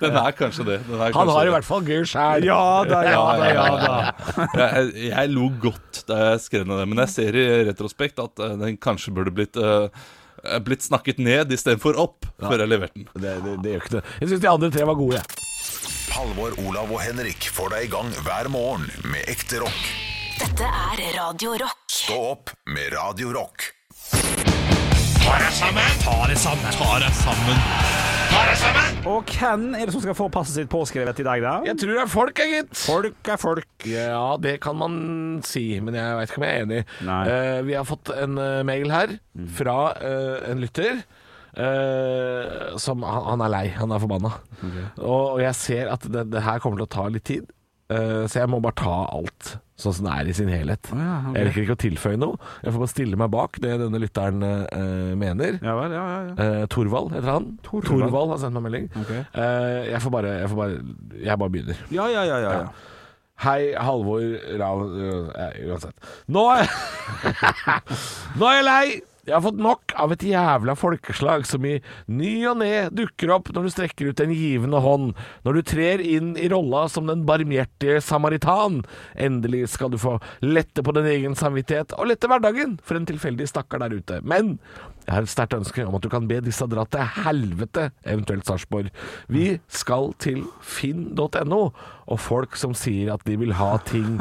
[0.00, 0.78] den er kanskje det.
[0.86, 2.46] Den er Han kanskje har i hvert fall gøy sjæl.
[2.48, 4.46] Ja da, ja da, ja da.
[4.62, 8.40] jeg, jeg lo godt da jeg skrev ned det, men jeg ser i retrospekt at
[8.40, 9.92] eh, den kanskje burde blitt uh,
[10.64, 13.08] Blitt snakket ned istedenfor opp før jeg leverte den.
[13.12, 14.02] Det, det, det gjør ikke det.
[14.22, 15.48] Jeg syns de andre tre var gode, jeg.
[16.14, 19.82] Halvor, Olav og Henrik får deg i gang hver morgen med ekte rock.
[20.38, 21.82] Dette er Radio Rock.
[21.90, 23.74] Stå opp med Radio Rock.
[29.08, 31.52] Og hvem er det som skal få passet sitt påskrevet i dag, da?
[31.68, 32.74] Jeg tror det er folk, jeg, gitt.
[32.80, 33.86] Folk er folk.
[33.88, 34.96] Ja, det kan man
[35.46, 36.80] si, men jeg veit ikke om jeg er enig.
[37.32, 39.14] Eh, vi har fått en uh, mail her
[39.58, 41.00] fra uh, en lytter.
[41.58, 44.32] eh, som han, han er lei, han er forbanna.
[44.98, 47.48] Og, og jeg ser at det, det her kommer til å ta litt tid,
[47.92, 50.90] eh, så jeg må bare ta alt sånn som det er i sin helhet.
[50.90, 51.36] ja, okay.
[51.38, 52.50] Jeg rekker ikke å tilføye noe.
[52.64, 55.60] Jeg får bare stille meg bak det denne lytteren eh, mener.
[55.62, 56.20] Ja vel, ja, ja.
[56.28, 56.36] ja.
[56.44, 57.50] Eh, Torvald heter han.
[57.66, 58.06] Torvald.
[58.08, 58.88] Torvald har sendt meg melding.
[59.04, 59.24] Okay.
[59.32, 60.78] Eh, jeg får bare Jeg får bare
[61.22, 61.82] Jeg bare begynner.
[61.94, 62.94] Ja, ja, ja, ja, ja.
[63.38, 64.24] Hei, Halvor
[64.58, 64.80] Rav...
[64.90, 65.94] øh, eh, Uansett.
[66.26, 66.66] Nå er
[68.40, 68.98] Nå er jeg lei!
[69.28, 71.74] Jeg har fått nok av et jævla folkeslag som i
[72.08, 75.10] ny og ne dukker opp når du strekker ut en givende hånd,
[75.44, 78.80] når du trer inn i rolla som den barmhjertige samaritan.
[79.20, 83.50] Endelig skal du få lette på din egen samvittighet og lette hverdagen for en tilfeldig
[83.52, 84.22] stakkar der ute.
[84.24, 84.56] Men
[85.08, 88.44] jeg har et sterkt ønske om at du kan be disse dra til helvete, eventuelt
[88.44, 88.90] Sarpsborg.
[89.32, 91.60] Vi skal til finn.no,
[92.08, 94.18] og folk som sier at de vil ha ting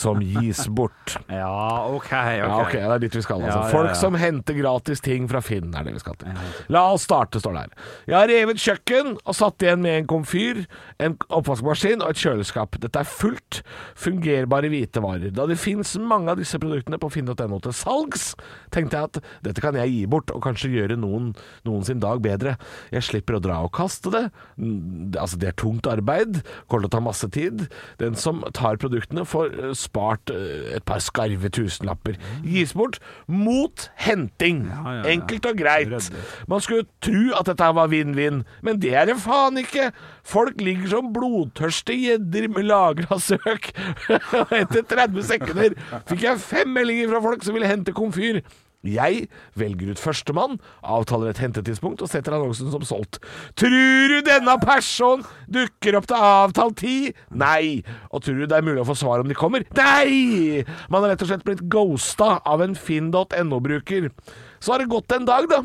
[0.00, 1.18] som gis bort.
[1.28, 2.08] Ja, OK.
[2.08, 3.44] ok, Ja, okay det er dit vi skal.
[3.44, 3.68] Altså.
[3.72, 6.36] Folk som henter gratis ting fra Finn, er det vi skal til.
[6.72, 7.88] La oss starte, står det her.
[8.10, 10.64] Jeg har revet kjøkken og satt igjen med en komfyr,
[11.02, 12.78] en oppvaskmaskin og et kjøleskap.
[12.82, 13.60] Dette er fullt
[13.98, 15.32] fungerbare hvitevarer.
[15.34, 18.32] Da det fins mange av disse produktene på finn.no til salgs,
[18.74, 21.32] tenkte jeg at dette kan jeg gi bort, og kanskje gjøre noen,
[21.68, 22.56] noen sin dag bedre.
[22.94, 24.24] Jeg slipper å dra og kaste det.
[25.18, 27.66] Altså, det er tungt arbeid, kommer til å ta masse tid.
[28.02, 32.18] Den som tar produktene, får eh, spart eh, et par skarve tusenlapper.
[32.46, 33.88] Gis bort mot
[34.40, 34.70] henting.
[35.06, 36.10] Enkelt og greit.
[36.48, 39.90] Man skulle tro at dette var vinn-vinn, men det er det faen ikke.
[40.24, 43.70] Folk ligger som blodtørste gjedder med lagra søk.
[44.60, 45.76] Etter 30 sekunder
[46.08, 48.42] fikk jeg fem meldinger fra folk som ville hente komfyr.
[48.86, 49.26] Jeg
[49.60, 53.18] velger ut førstemann, avtaler et hentetidspunkt og setter annonsen som solgt.
[53.60, 57.18] Tror du denne person dukker opp til avtalt tid?
[57.28, 57.82] Nei.
[58.08, 59.66] Og tror du det er mulig å få svar om de kommer?
[59.76, 60.64] Nei!
[60.88, 64.08] Man har rett og slett blitt ghosta av en finn.no-bruker.
[64.60, 65.60] Så har det gått en dag, da.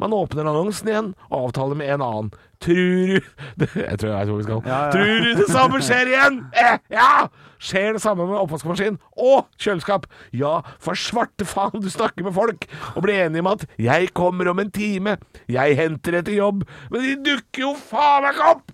[0.00, 2.32] Man åpner annonsen igjen og avtaler med en annen.
[2.60, 3.20] Tror
[3.60, 4.62] du Jeg tror jeg vet hvor vi skal.
[4.66, 4.90] Ja, ja.
[4.94, 6.42] Tror du det samme skjer igjen?
[6.56, 7.12] Eh, ja!
[7.60, 10.06] Skjer det samme med oppvaskmaskin og kjøleskap?
[10.32, 14.48] Ja, for svarte faen, du snakker med folk og blir enige om at 'jeg kommer
[14.48, 18.72] om en time', 'jeg henter etter jobb', men de dukker jo faen meg ikke opp!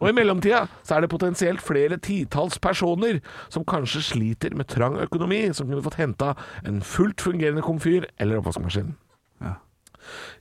[0.00, 4.96] Og i mellomtida så er det potensielt flere titalls personer som kanskje sliter med trang
[4.96, 8.94] økonomi, som kunne fått henta en fullt fungerende komfyr eller oppvaskmaskin.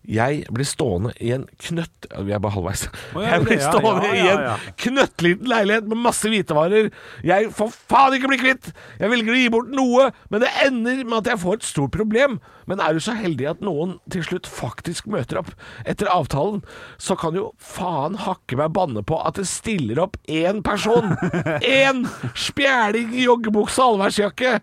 [0.09, 2.85] Jeg blir stående i en knøtt Vi er bare halvveis.
[3.13, 6.89] ja, jeg blir ja, stående ja, i en knøttliten leilighet med masse hvitevarer.
[7.25, 8.71] Jeg får faen ikke bli kvitt!
[9.01, 11.95] Jeg velger å gi bort noe, men det ender med at jeg får et stort
[11.95, 12.39] problem.
[12.69, 15.49] Men er du så heldig at noen til slutt faktisk møter opp
[15.89, 16.61] etter avtalen,
[17.01, 21.15] så kan jo faen hakke meg banne på at det stiller opp én person.
[21.65, 22.05] Én
[22.37, 24.53] spjæling i joggebukse og allværsjakke.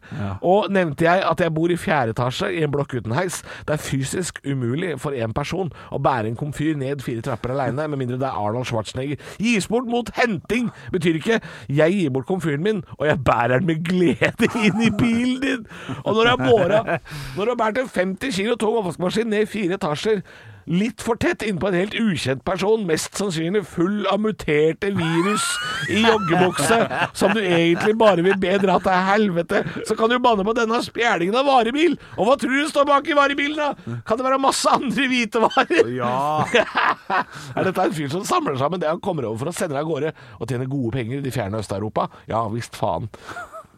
[0.46, 3.42] Og nevnte jeg at jeg bor i fjerde etasje i en blokk uten heis.
[3.66, 7.88] Det er fysisk umulig for én person å bære en komfyr ned fire trapper aleine,
[7.90, 9.20] med mindre det er Arnold Schwarzenegger.
[9.42, 13.66] Gis bort mot henting betyr ikke 'jeg gir bort komfyren min', og jeg bærer den
[13.66, 15.66] med glede inn i bilen din.
[16.04, 16.98] Og når du har båra
[17.36, 20.22] Når du har båret en 50 kilo tung oppvaskmaskin ned fire etasjer
[20.66, 25.44] Litt for tett innpå en helt ukjent person, mest sannsynlig full av muterte virus
[25.94, 26.78] i joggebukse,
[27.14, 30.80] som du egentlig bare vil be dra til helvete, så kan du banne på denne
[30.82, 31.94] spjælingen av varebil.
[32.16, 33.98] Og hva tror du står bak i varebilen, da?
[34.08, 35.92] Kan det være masse andre hvitevarer?
[35.94, 36.42] Ja.
[37.56, 39.84] Er dette en fyr som samler sammen det han kommer over for å sende deg
[39.84, 42.10] av gårde og tjene gode penger i de fjerne Øst-Europa?
[42.26, 43.06] Ja visst faen.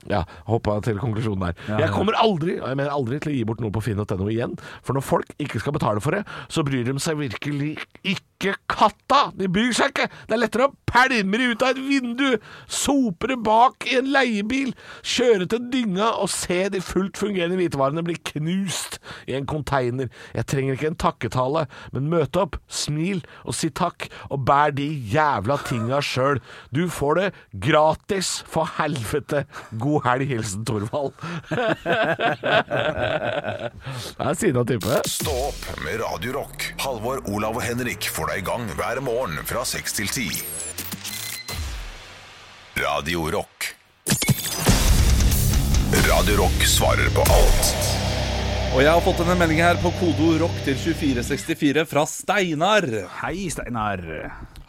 [0.09, 1.62] Ja, hoppa til konklusjonen der.
[1.85, 4.57] Jeg kommer aldri og jeg mener aldri til å gi bort noe på finn.no igjen.
[4.83, 9.33] For når folk ikke skal betale for det, så bryr de seg virkelig ikke katta!
[9.35, 10.09] De bryr seg ikke!
[10.29, 12.38] Det er lettere å pælme de ut av et vindu,
[12.70, 14.70] sope det bak i en leiebil,
[15.03, 18.98] kjøre til dynga og se de fullt fungerende hvitevarene bli knust
[19.29, 20.09] i en container.
[20.37, 24.87] Jeg trenger ikke en takketale, men møte opp, smil og si takk, og bær de
[25.12, 26.40] jævla tinga sjøl.
[26.74, 27.29] Du får det
[27.66, 29.44] gratis, for helvete.
[29.83, 31.12] God helg, hilsen Thorvald.
[34.18, 34.98] Det er siden av type.
[35.09, 36.64] Stå opp med Radio Rock.
[36.83, 40.29] Halvor, Olav og Henrik får deg i gang hver morgen fra seks til ti.
[42.79, 43.73] Radio Rock.
[46.09, 47.97] Radio Rock svarer på alt.
[48.79, 52.85] Og jeg har fått en melding her på kodo rock til 2464 fra Steinar.
[53.25, 54.05] Hei, Steinar.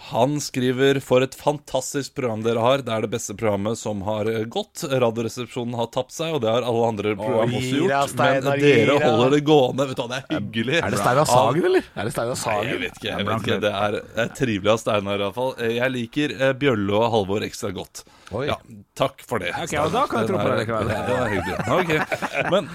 [0.07, 2.81] Han skriver For et fantastisk program dere har.
[2.81, 4.81] Det er det beste programmet som har gått.
[4.89, 7.91] Radioresepsjonen har tapt seg, og det har alle andre program også gjort.
[7.93, 8.13] gjort.
[8.15, 9.85] Steinar, Men dere holder det gående.
[9.91, 10.79] Vet du hva, Det er hyggelig.
[10.79, 11.89] Er det Steinar Sagen, eller?
[11.93, 12.71] Er det Steinar Sagen?
[12.73, 13.09] jeg vet ikke.
[13.11, 15.53] jeg vet ikke Det er, er trivelig av Steinar, iallfall.
[15.77, 18.01] Jeg liker eh, Bjølle og Halvor ekstra godt.
[18.33, 18.47] Oi.
[18.49, 18.57] Ja,
[18.97, 19.53] takk for det.
[19.53, 20.95] Ok, og da kan jeg tro på det likevel.
[21.11, 21.59] Det er hyggelig.
[21.77, 22.71] Ok, Men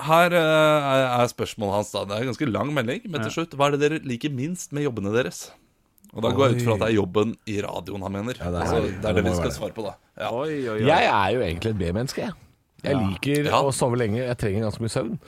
[0.00, 1.90] her uh, er spørsmålet hans.
[1.92, 4.30] da Det er en ganske lang melding, men til slutt Hva er det dere liker
[4.30, 5.50] minst med jobbene deres?
[6.14, 8.32] Og Da går jeg ut fra at det er jobben i radioen han mener.
[8.38, 8.94] det er altså, det.
[9.04, 9.94] er Det det vi skal være svare på, da.
[10.16, 10.30] Ja.
[10.32, 10.86] Oi, oi, oi.
[10.88, 12.32] Jeg er jo egentlig et B-menneske, jeg.
[12.86, 13.60] Jeg liker Ja.
[13.66, 14.20] å sove lenge.
[14.22, 15.18] Jeg trenger ganske mye søvn.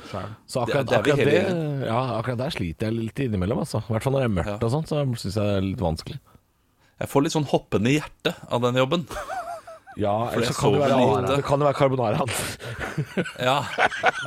[0.47, 3.59] Så akkurat, Det- det akkurat, det, ja, akkurat der sliter jeg litt innimellom.
[3.59, 3.83] Altså.
[3.83, 5.81] I hvert fall når det er mørkt og sånn, så syns jeg det er litt
[5.81, 6.19] vanskelig.
[7.01, 9.07] Jeg får litt sånn hoppende hjerte av den jobben.
[9.99, 11.37] Ja, For jeg så kan det, være, lite.
[11.37, 12.31] det kan jo være carbonaraen.
[13.49, 13.57] Ja,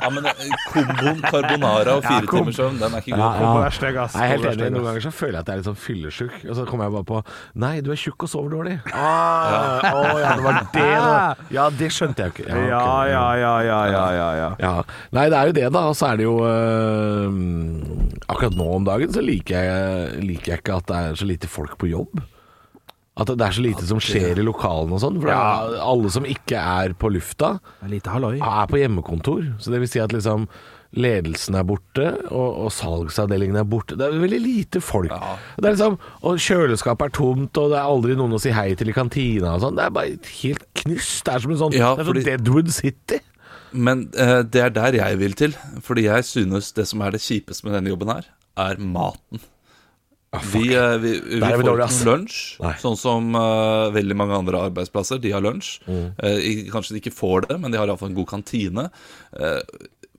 [0.02, 3.40] ja men eh, komboen carbonara og fire ja, timers søvn, den er ikke Ja, god.
[3.44, 3.66] ja.
[3.66, 4.14] Er steg, ass.
[4.16, 4.68] Jeg er helt enig.
[4.74, 6.94] Noen ganger så føler jeg at jeg er litt sånn fyllesyk, og så kommer jeg
[6.96, 7.22] bare på
[7.64, 8.76] Nei, du er tjukk og sover dårlig.
[8.92, 11.16] Ah, Å ja, det var det, da.
[11.56, 12.60] Ja, det skjønte jeg jo ikke.
[12.72, 14.50] Ja, ja, ja, ja, ja, ja, ja.
[14.62, 14.74] Ja.
[15.16, 15.84] Nei, det er jo det, da.
[15.92, 17.40] Og så er det jo øh,
[18.32, 21.48] Akkurat nå om dagen så liker jeg, liker jeg ikke at det er så lite
[21.50, 22.20] folk på jobb.
[23.20, 25.18] At det er så lite som skjer i lokalene og sånn.
[25.20, 27.58] For det er alle som ikke er på lufta,
[27.90, 28.38] Lite halloi.
[28.40, 29.50] er på hjemmekontor.
[29.60, 30.46] Så det vil si at liksom
[30.96, 33.96] ledelsen er borte, og, og salgsavdelingen er borte.
[34.00, 35.12] Det er veldig lite folk.
[35.12, 38.70] Det er liksom, og kjøleskapet er tomt, og det er aldri noen å si hei
[38.76, 39.76] til i kantina og sånn.
[39.76, 41.22] Det er bare helt knust.
[41.28, 43.20] Det er som en sånn, Ja, det er sånn fordi- Deadwood City.
[43.72, 45.54] Men eh, det er der jeg vil til.
[45.84, 48.24] Fordi jeg synes det som er det kjipeste med denne jobben her,
[48.60, 49.40] er maten.
[50.32, 52.72] Vi, eh, vi, vi vi får dårlige, ikke lunsj, Nei.
[52.80, 55.18] sånn som uh, veldig mange andre arbeidsplasser.
[55.20, 55.74] De har lunsj.
[55.84, 56.06] Mm.
[56.16, 58.86] Uh, kanskje de ikke får det, men de har iallfall en god kantine.
[59.36, 59.60] Uh,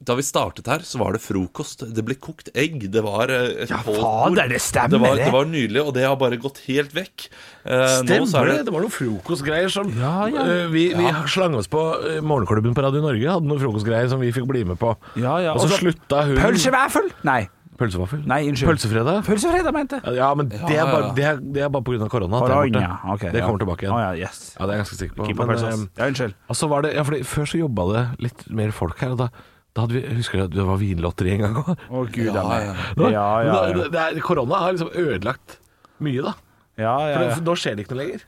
[0.03, 1.81] da vi startet her, så var det frokost.
[1.95, 2.91] Det ble kokt egg.
[2.93, 5.25] Det var et Ja, faen, fader, det stemmer, det var, det.
[5.25, 7.25] det var nydelig, og det har bare gått helt vekk.
[7.63, 7.71] Eh,
[8.03, 8.67] nå så Stemmer er det?
[8.67, 10.45] Det var noen frokostgreier som Ja, ja.
[10.75, 11.81] Vi, vi slang oss på
[12.19, 13.31] Morgenklubben på Radio Norge.
[13.37, 14.91] Hadde noen frokostgreier som vi fikk bli med på.
[15.15, 15.55] Ja, ja.
[15.55, 17.07] Og så Og så- slutta hun Pølsevaffel?
[17.23, 17.45] Nei.
[17.83, 18.23] Pølsevaffel?
[18.31, 18.69] Nei, unnskyld.
[18.73, 19.21] Pølsefredag?
[19.27, 20.15] Pølsefredag, mente jeg.
[20.17, 21.13] Ja, men det er ja, bare, ja.
[21.19, 22.07] det er, det er bare pga.
[22.09, 22.39] korona.
[22.39, 22.83] at det er borte.
[22.83, 23.45] Korona, ok, det ja.
[23.47, 23.95] kommer tilbake igjen.
[23.95, 24.43] Å ja, yes.
[24.57, 25.27] Ja, det er jeg ganske sikker på.
[25.33, 25.81] Men, pølse, ass.
[25.83, 26.37] eh, Ja, unnskyld.
[26.55, 29.27] altså var det, ja, fordi Før så jobba det litt mer folk her, og da,
[29.73, 31.69] da hadde vi, husker du at det var vinlotteri en gang òg?
[31.89, 32.65] Å, gud a meg.
[32.69, 34.07] Ja, Ja, ja, ja.
[34.13, 35.59] Det Korona har liksom ødelagt
[36.03, 36.33] mye, da.
[36.73, 37.33] Ja, ja, For ja.
[37.35, 38.21] det- Nå skjer det ikke noe lenger.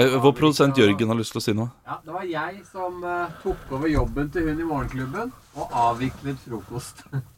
[0.00, 1.68] Eh, Vår produsent Jørgen har lyst til å si noe.
[1.84, 6.40] Ja, det var jeg som eh, tok over jobben til hun i morgenklubben og avviklet
[6.46, 7.02] frokost.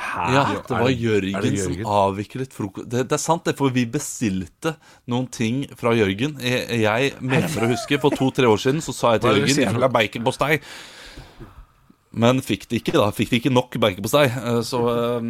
[0.00, 1.82] Ja, det var Jørgen, det Jørgen?
[1.84, 4.72] som avviklet frokost det, det er sant, det, for vi bestilte
[5.06, 6.38] noen ting fra Jørgen.
[6.40, 9.74] Jeg, jeg mener å huske, for to-tre år siden så sa jeg til Jørgen jeg
[9.76, 10.60] vil ha baconpostei.
[12.10, 13.10] Men fikk det ikke, da.
[13.14, 14.24] Fikk det ikke nok baconpostei.
[14.26, 15.28] eh, Så eh,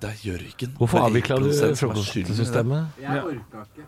[0.00, 0.76] det- er Jørgen.
[0.78, 2.86] Hvorfor avvikla du frokostsystemet?
[3.02, 3.86] Jeg orka ikke.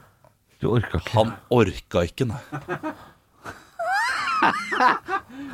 [0.61, 1.15] Du orka ikke.
[1.17, 2.43] Han orka ikke, nei.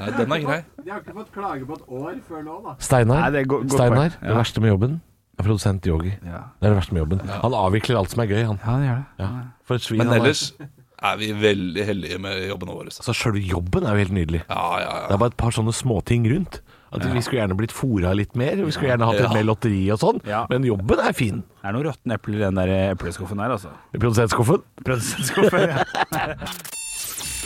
[0.01, 0.59] Nei, den er grei.
[0.85, 2.75] De har ikke fått klage på et år før nå, da.
[2.81, 4.19] Steinar, Nei, det er go- godt Steinar poeng.
[4.31, 4.99] det verste med jobben
[5.41, 6.13] er produsent Yogi.
[6.25, 6.41] Ja.
[6.61, 7.23] Det er det verste med jobben.
[7.43, 8.59] Han avvikler alt som er gøy, han.
[8.65, 9.07] Ja, det gjør det.
[9.25, 9.31] Ja.
[9.65, 10.25] For et svin Men han er.
[10.25, 10.43] ellers
[11.11, 12.91] er vi veldig heldige med jobbene våre.
[12.93, 13.01] så.
[13.01, 14.43] Altså, Sjølve jobben er jo helt nydelig.
[14.51, 15.15] Ja, ja, Det ja.
[15.15, 16.61] er bare et par sånne småting rundt.
[16.93, 18.57] At Vi skulle gjerne blitt fora litt mer.
[18.67, 19.23] Vi skulle gjerne hatt Ja.
[19.29, 20.21] litt mer lotteri og sånn.
[20.27, 20.45] Ja.
[20.51, 21.45] Men jobben er fin.
[21.63, 23.71] Det er noen råtne epler i den der epleskuffen der, altså.
[23.95, 24.61] I produsentskuffen.
[24.85, 25.85] Produsentskuffen, ja.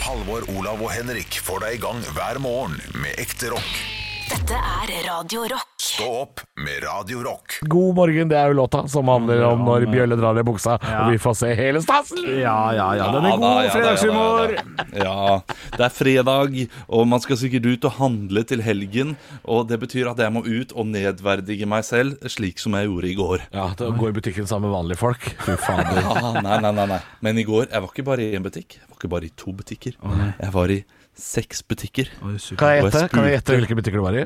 [0.05, 4.04] Halvor, Olav og Henrik får deg i gang hver morgen med ekte rock.
[4.25, 5.73] Dette er Radio Rock.
[5.85, 7.59] Stå opp med Radio Rock.
[7.69, 11.11] God morgen, det er jo låta som handler om når Bjølle drar ned buksa, og
[11.13, 12.23] vi får se hele stasen.
[12.41, 13.11] Ja, ja, ja.
[13.13, 14.55] Den er Ja god ja fredagshumor.
[14.55, 14.63] Ja,
[14.97, 15.37] ja, ja,
[15.77, 16.57] det er fredag,
[16.89, 19.13] og man skal sikkert ut og handle til helgen.
[19.45, 23.11] Og det betyr at jeg må ut og nedverdige meg selv, slik som jeg gjorde
[23.11, 23.47] i går.
[23.53, 25.29] Ja, til å gå i butikken sammen med vanlige folk.
[25.45, 26.01] Fy fader.
[26.01, 27.01] Ja, nei, nei, nei, nei.
[27.21, 28.79] Men i går, jeg var ikke bare i én butikk.
[28.81, 29.99] Jeg var ikke bare i to butikker.
[30.01, 30.81] Jeg var i
[31.19, 32.09] seks butikker.
[32.19, 34.25] Kan jeg gjette Kan jeg gjette hvilke butikker du var i?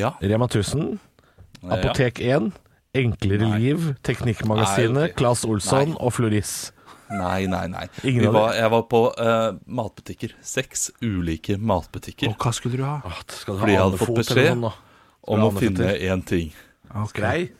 [0.00, 0.14] Ja.
[0.22, 0.98] Rema 1000,
[1.66, 2.50] Apotek 1,
[3.00, 5.08] Enklere liv, Teknikkmagasinet, Nei.
[5.18, 5.98] Claes Olsson Nei.
[6.02, 6.54] og Floris.
[7.10, 7.84] Nei, nei, nei.
[8.06, 10.34] Ingen var, jeg var på uh, matbutikker.
[10.46, 12.30] Seks ulike matbutikker.
[12.30, 13.00] Og hva skulle du ha?
[13.06, 14.66] Åh, skal du ha Fordi jeg hadde fått beskjed?
[15.30, 16.52] Om å finne én ting.
[17.10, 17.50] Skrei?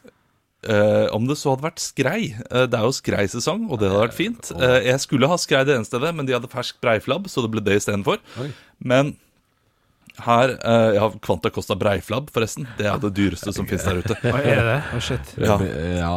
[0.60, 2.34] Eh, om det så hadde vært skrei.
[2.50, 4.50] Uh, det er jo skreisesong, og det hadde vært fint.
[4.52, 7.52] Uh, jeg skulle ha skrei det ene stedet, men de hadde fersk breiflabb, så det
[7.54, 8.20] ble det istedenfor.
[8.78, 9.14] Men
[10.26, 12.68] her eh, Ja, Kvanta Costa breiflabb, forresten.
[12.78, 14.16] Det er det dyreste som finnes der ute.
[14.24, 14.78] Hva er det?
[14.96, 15.34] Oh, shit.
[15.40, 15.56] Ja.
[16.00, 16.12] Ja,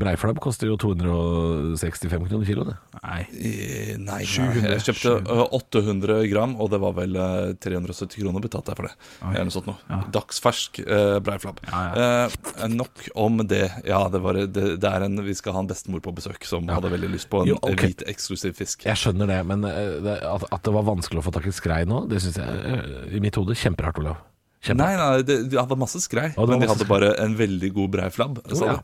[0.00, 2.72] breiflabb koster jo 265 kroner kiloen.
[2.72, 3.00] det.
[3.02, 3.20] Nei.
[3.38, 8.22] Eh, Nei, nei, 700, jeg kjøpte eh, 800 gram, og det var vel eh, 370
[8.22, 8.94] kroner betalte jeg for det.
[9.30, 10.00] Eller noe sånt noe.
[10.14, 11.60] Dagsfersk uh, breiflabb.
[11.68, 13.66] Ja, uh, nok om det.
[13.88, 16.68] Ja, det, var, det, det er en Vi skal ha en bestemor på besøk som
[16.70, 17.92] hadde veldig lyst på en Jo, okay.
[17.92, 18.86] hvit, eksklusiv fisk.
[18.88, 21.54] Jeg skjønner det, men eh, det, at, at det var vanskelig å få tak i
[21.54, 24.24] skrei nå, det syns jeg eh, i mitt hode kjemperart, Olav.
[24.58, 24.82] Kjempe.
[24.82, 26.90] Nei, nei, det, de hadde masse skrei, var men de hadde skrei.
[26.90, 28.40] bare en veldig god breiflabb.
[28.50, 28.78] Oh, ja.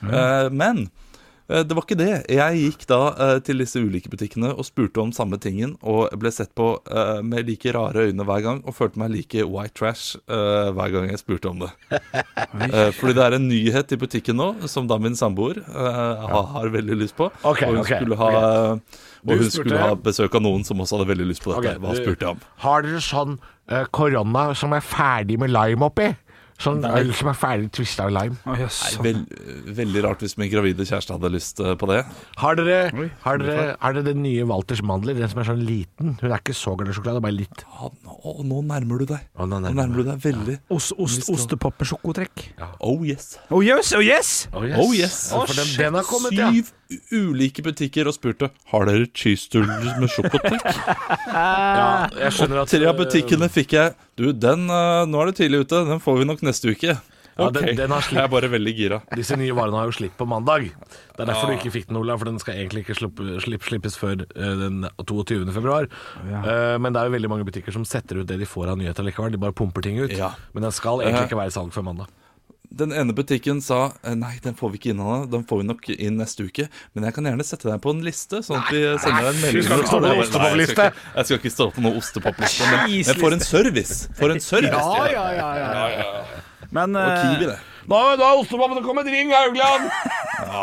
[0.00, 0.84] Eh, men
[1.50, 2.12] uh, det var ikke det.
[2.30, 6.30] Jeg gikk da uh, til disse ulike butikkene og spurte om samme tingen, og ble
[6.30, 6.70] sett på
[7.26, 11.24] med like rare øyne hver gang, og følte meg like white trash hver gang jeg
[11.24, 11.72] spurte om det.
[13.00, 17.02] Fordi det er en nyhet i butikken nå, som da min samboer har, har veldig
[17.02, 17.32] lyst på.
[17.42, 18.32] Okay, og hun, okay, skulle, ha,
[19.26, 21.74] og hun skulle ha besøk av noen som også hadde veldig lyst på dette.
[21.74, 22.44] Ok, Hva spurte jeg om?
[22.62, 23.40] Har dere sånn
[23.94, 26.10] korona som er ferdig med lime oppi?
[26.60, 28.36] Sånn øl som er ferdig tvista i lime.
[28.44, 28.82] Oh, yes.
[28.98, 29.30] Nei, veld,
[29.78, 32.02] veldig rart hvis min gravide kjæreste hadde lyst eh, på det.
[32.42, 32.80] Har dere,
[33.24, 35.16] har dere, har dere den nye Walters mandler?
[35.16, 36.18] Den som er sånn liten?
[36.20, 37.64] Hun er ikke så glad i sjokolade, bare litt.
[37.64, 39.24] Ja, nå, nå nærmer du deg.
[39.32, 40.58] Å, nå Nå nærmer nærmer du deg veldig.
[40.76, 42.44] Ost, ost, ostepop med sjokotrekk.
[42.84, 43.38] Oh yes.
[43.48, 44.34] Oh yes, oh yes!
[44.52, 45.30] Oh Oh, yes.
[45.32, 46.50] Oh, den, den har kommet, ja.
[47.14, 50.66] Ulike butikker og spurte Har dere cheese doodles med sjokotrekk.
[51.30, 52.08] ja.
[52.26, 53.94] Jeg skjønner at Tre av butikkene fikk jeg.
[54.18, 55.84] Du, den, eh, nå er det tidlig ute.
[55.88, 56.96] Den får vi nok neste uke.
[57.40, 57.70] Ja, okay.
[57.70, 58.02] den- den har.
[58.10, 58.98] Jeg er bare veldig gira.
[59.16, 60.66] Disse nye varene har jo slipp på mandag.
[61.16, 63.64] Det er derfor du ikke fikk den, Olav, for den skal egentlig ikke sluppe, slipp,
[63.64, 65.46] slippes før eh, den 22.
[65.54, 65.86] februar.
[66.20, 68.80] Uh, men det er jo veldig mange butikker som setter ut det de får av
[68.82, 69.32] nyheter likevel.
[69.32, 70.12] De bare pumper ting ut.
[70.12, 70.34] Ja.
[70.52, 71.28] Men den skal egentlig Eh.
[71.30, 72.10] ikke være i salg før mandag.
[72.70, 75.24] Den ene butikken sa eh, nei, den får vi ikke inn Hanne.
[75.32, 76.68] Den får vi nok inn neste uke.
[76.94, 79.40] Men jeg kan gjerne sette deg på en liste, sånn at vi sender deg en
[79.42, 79.64] melding.
[79.66, 83.16] skal ikke Nei, jeg skal ikke- Jeg skal ikke stå på noen ostepopliste, men jeg
[83.18, 83.96] får en service.
[84.20, 84.70] For en service.
[84.70, 86.24] Ja, ja, ja, ja, ja.
[86.70, 87.58] Men eh, Kiwi, det.
[87.90, 89.06] Nå, nå er ostepopen kommet!
[89.10, 89.90] Ring Haugland!
[90.38, 90.62] Ja,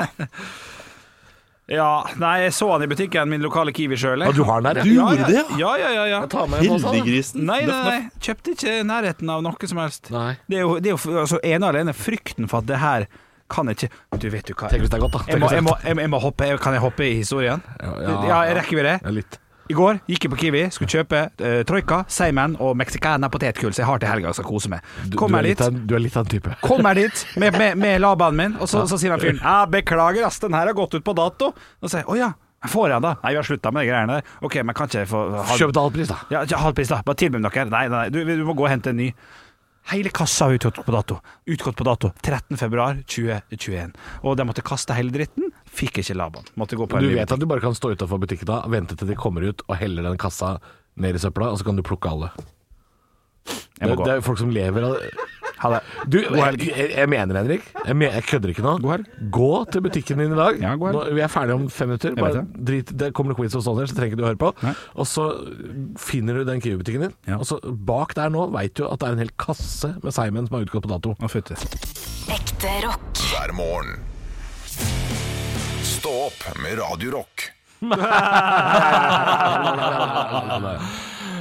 [1.68, 4.22] nei, jeg så han i butikken, min lokale Kiwi sjøl.
[4.24, 5.08] Ja, du har den der, Du ja.
[5.12, 6.06] gjorde det, Ja, ja, ja.
[6.14, 6.20] ja.
[6.32, 7.42] Ta med en også, da.
[7.44, 10.08] Nei, nei, nei, kjøpte ikke nærheten av noe som helst.
[10.16, 10.38] Nei.
[10.48, 13.08] Det er jo, det er jo altså, ene og alene frykten for at det her
[13.52, 13.88] kan ikke
[14.20, 15.20] Du vet jo hva Tenk hvis det er godt, da.
[15.32, 17.14] jeg må, hvis det jeg må, jeg, må- jeg må hoppe, Kan jeg hoppe i
[17.16, 17.62] historien?
[17.80, 18.96] Ja, Ja, rekker vi det?
[19.04, 19.38] Ja, litt.
[19.68, 23.84] I går gikk jeg på Kiwi, skulle kjøpe uh, troika, seimen og mexicana potetgull, så
[23.84, 24.86] jeg har til helga og skal kose meg.
[25.20, 26.56] Kommer du, er litt dit, du er litt av en type.
[26.64, 30.28] kommer dit med, med, med labaen min, og så, så sier han fyren ja, 'Beklager,
[30.28, 31.52] ass, den her har gått ut på dato'.
[31.54, 32.30] Og så sier jeg 'Å ja,
[32.64, 33.16] jeg får igjen da'.
[33.24, 34.32] Nei, vi har slutta med de greiene der.
[34.42, 36.22] OK, men kan ikke jeg få halv- Kjøp til halv pris, da.
[36.34, 37.02] Ja, halv pris, da.
[37.06, 37.68] Bare tilbud dere.
[37.70, 39.12] Nei, nei, du, du må gå og hente en ny.
[39.88, 41.22] Hele kassa har utgått på dato.
[41.48, 42.58] Utgått på dato 13.
[42.60, 43.94] februar 2021.
[44.28, 45.54] Og de måtte kaste hele dritten.
[45.78, 46.48] Fikk ikke laban.
[46.58, 47.38] Måtte gå på en Du ny vet butikk.
[47.38, 50.08] at du bare kan stå utafor butikken da, vente til de kommer ut og heller
[50.10, 50.56] den kassa
[50.98, 52.32] ned i søpla, og så kan du plukke alle.
[53.78, 54.04] Jeg må Det, gå.
[54.06, 54.96] det er jo folk som lever av
[55.58, 55.78] Ha det.
[56.14, 57.64] Du, jeg, jeg, jeg mener, Henrik.
[57.74, 58.74] Jeg, mener, jeg kødder ikke nå.
[58.84, 59.08] God helg.
[59.34, 60.60] Gå til butikken din i dag.
[60.62, 60.98] Ja, god helg.
[61.10, 62.14] Nå, vi er ferdige om fem minutter.
[62.14, 64.38] Vet Bare drit, det kommer noen quiz hos oss, så trenger ikke du å høre
[64.44, 64.52] på.
[64.68, 64.74] Nei.
[65.02, 65.26] Og så
[65.98, 67.16] finner du den Kiwi-butikken din.
[67.26, 67.40] Ja.
[67.42, 70.46] Og så bak der nå veit du at det er en hel kasse med seigmenn
[70.50, 71.16] som har utgått på dato.
[71.18, 71.58] Å, fytti.
[72.38, 73.10] Ekte rock.
[73.32, 73.98] hver morgen.
[75.98, 77.52] Stå opp med Radio Rock.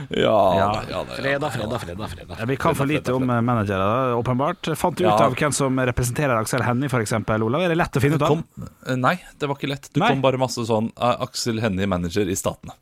[0.08, 0.82] Ja, Ja.
[0.90, 2.08] ja, Fredag, fredag, fredag.
[2.10, 2.36] fredag.
[2.38, 4.68] Ja, Vi kan for lite om eh, managere, da, åpenbart.
[4.78, 5.24] Fant du ut Ja.
[5.26, 7.62] av hvem som representerer Aksel Hennie, f.eks., Olav?
[7.62, 8.28] Er det lett å finne ut av?
[8.28, 8.44] Kom,
[8.86, 9.88] eh, nei, det var ikke lett.
[9.92, 10.08] Du Nei.
[10.12, 12.72] kom bare masse sånn eh, Aksel Hennie, manager i Statene.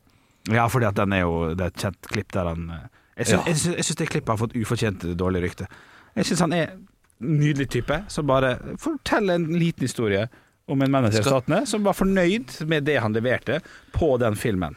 [0.53, 2.83] Ja, fordi at den er jo Det er et kjent klipp der han eh,
[3.17, 3.25] Jeg
[3.57, 3.95] syns, Ja.
[3.97, 5.65] det klippet har fått ufortjent dårlig rykte.
[6.15, 6.85] Jeg syns han er en
[7.39, 10.29] nydelig type som bare forteller en liten historie
[10.67, 13.59] om en menneske i Statene som var fornøyd med det han leverte
[13.93, 14.75] på den filmen.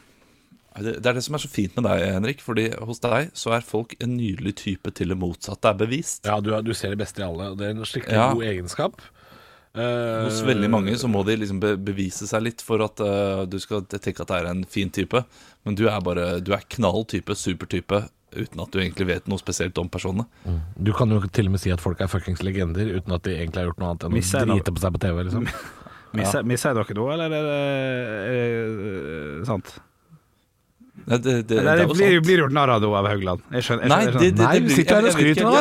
[0.78, 2.42] Det, det er det som er så fint med deg, Henrik.
[2.44, 6.26] Fordi hos deg så er folk en nydelig type til det motsatte er bevist.
[6.28, 7.48] Ja, du, du ser det beste i alle.
[7.50, 8.28] og Det er en skikkelig Ja.
[8.36, 9.00] god egenskap.
[9.78, 13.42] Eh, Hos veldig mange så må de liksom be bevise seg litt for at uh,
[13.50, 15.20] du skal tenke at det er en fin type.
[15.66, 18.04] Men du er bare Du er knall type, supertype,
[18.36, 20.26] uten at du egentlig vet noe spesielt om personene.
[20.76, 23.36] Du kan jo til og med si at folk er fuckings legender uten at de
[23.36, 25.20] egentlig har gjort noe annet enn Misser å drite på seg på TV.
[25.28, 25.48] liksom
[26.18, 27.58] Misser misser jeg dere noe, eller er det,
[28.28, 29.74] er det sant?
[31.08, 32.24] Nei, det, det, Eller det er jo blir, sant.
[32.26, 33.44] blir gjort narr av det av Haugland?
[33.54, 33.84] Jeg skjønner.
[33.84, 35.60] Jeg skjønner, det, det, Nei, du sitter her og skryter av ja,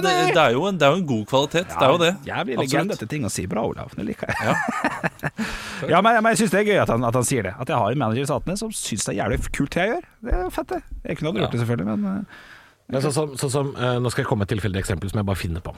[0.00, 1.68] det, det, er jo en, det er jo en god kvalitet.
[1.74, 2.10] Det er jo det.
[2.28, 2.72] Jævlig Absolutt.
[2.72, 3.92] legende til ting å si bra, Olav.
[3.98, 4.48] Det liker jeg.
[4.48, 4.56] Ja.
[5.86, 7.52] Ja, men, men jeg syns det er gøy at han, at han sier det.
[7.62, 9.92] At jeg har en manager i Statene som syns det er jævlig kult det jeg
[9.92, 10.08] gjør.
[10.26, 10.80] Det er fett, det.
[11.04, 12.42] Jeg kunne aldri gjort det, selvfølgelig, men eh,
[12.88, 15.20] Men så, så, så, som eh, Nå skal jeg komme med et tilfeldig eksempel som
[15.20, 15.74] jeg bare finner på.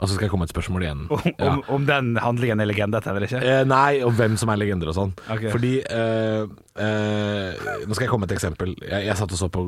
[0.00, 1.02] Og så skal jeg komme med et spørsmål igjen.
[1.08, 1.52] om, Ja.
[1.52, 3.40] om, om den handlingen er legende eller ikke?
[3.40, 5.12] Eh, nei, om hvem som er legender og sånn.
[5.30, 5.50] Okay.
[5.54, 6.42] Fordi eh,
[6.76, 8.74] eh, Nå skal jeg komme med et eksempel.
[8.82, 9.64] Jeg, jeg satt og så på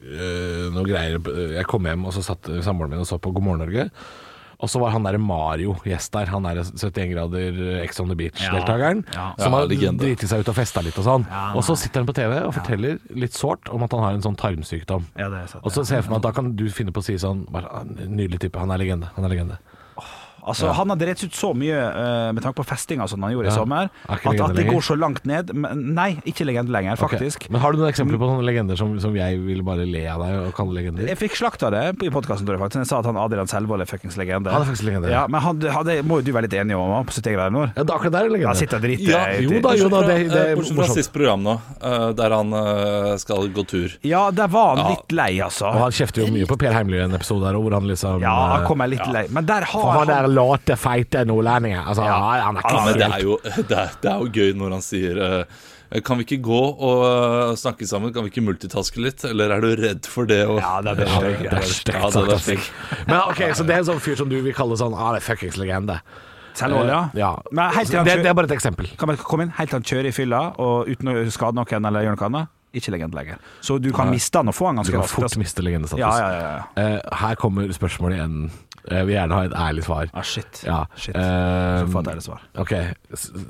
[0.00, 1.20] eh, noe greier
[1.54, 3.90] Jeg kom hjem, og så satt samboeren min og så på God morgen Norge.
[4.60, 6.26] Og så var han derre Mario gjest der.
[6.34, 9.04] Han derre 71 grader Ex on the Beach-deltakeren.
[9.14, 9.30] Ja.
[9.40, 10.02] Som Ja, har legende.
[10.04, 11.24] driti seg ut og festa litt og sånn.
[11.30, 11.52] Ja.
[11.56, 14.22] Og så sitter han på TV og forteller litt sårt om at han har en
[14.22, 15.06] sånn tarmsykdom.
[15.16, 15.64] Ja, det er sant.
[15.64, 17.46] Og så ser jeg for meg at da kan du finne på å si sånn
[17.50, 18.58] bare, «Ah, Nydelig type.
[18.60, 19.08] Han er legende.
[19.16, 19.58] Han er legende.
[20.46, 23.50] Altså, Han har rett ut så mye uh, med tanke på festinga som han gjorde
[23.50, 25.52] i sommer, Er at, at det går så langt ned.
[25.54, 27.44] Men, nei, ikke legende lenger, faktisk.
[27.44, 27.48] faktisk.
[27.52, 30.22] Men har du noen eksempler på sånne legender som, som jeg vil bare le av
[30.24, 31.08] deg og kalle legender?
[31.10, 32.82] Jeg fikk slakta det i podkasten, tror jeg faktisk.
[32.84, 34.52] Jeg sa at han Adrian Selvold er fuckings legende.
[34.54, 35.10] Han er faktisk legende.
[35.12, 37.54] Ja, Men han, han, det må jo du være litt enig om på 70 grader
[37.54, 37.72] nord?
[37.76, 38.52] Ja, da, akkurat der er det legende.
[38.54, 41.12] Han sitter og driter Ja, jo da, jo da, det, det er Bortsett fra sist
[41.14, 43.96] program nå, eh, der han eh, skal gå tur.
[44.06, 44.88] Ja, der var han Ja.
[44.94, 45.68] litt lei, altså.
[45.70, 48.22] Og han kjefter jo mye på Per Heimly i en episode der, hvor han liksom
[48.24, 49.26] Ja, han kommer litt lei.
[49.30, 50.10] Men der har han
[50.40, 51.84] late, feite nordlendinger.
[51.86, 52.16] Altså, Ja.
[52.46, 54.74] han er Ja, ikke men det er jo, det er, det er jo gøy når
[54.78, 55.44] han sier uh,
[56.06, 58.12] Kan vi ikke gå og eh, snakke sammen?
[58.14, 59.24] Kan vi ikke multitaske litt?
[59.26, 60.44] Eller er du redd for det?
[60.46, 61.08] Og, Ja, det er det.
[61.48, 62.58] Ja, stygt Ja, det sagt, er altså.
[63.08, 65.24] Men ok, Så det er en sånn fyr som du vil kalle sånn Ah, det
[65.24, 65.98] er fuckings legende.
[66.60, 67.08] Ja.
[67.14, 67.34] Eh.
[67.50, 68.86] Men helt det, det er bare et eksempel.
[68.98, 71.86] Kan man komme inn helt til han kjører i fylla og uten å skade noen
[71.90, 72.48] eller gjøre noe annet?
[72.70, 73.38] Ikke legende lenger.
[73.66, 75.14] Så du kan miste han og få han Du ganske kan raskt.
[75.18, 75.40] fort altså.
[75.42, 75.98] miste legendestatus.
[75.98, 76.50] Ja, ja, ja.
[76.54, 76.84] ja.
[76.84, 78.50] Eh, her kommer spørsmålet igjen.
[78.88, 80.08] Jeg vil gjerne ha et ærlig svar.
[80.14, 80.62] Ah, shit.
[80.66, 80.84] Ja.
[80.96, 81.14] shit.
[81.16, 82.40] Uh, Så får jeg et svar.
[82.56, 82.72] Ok,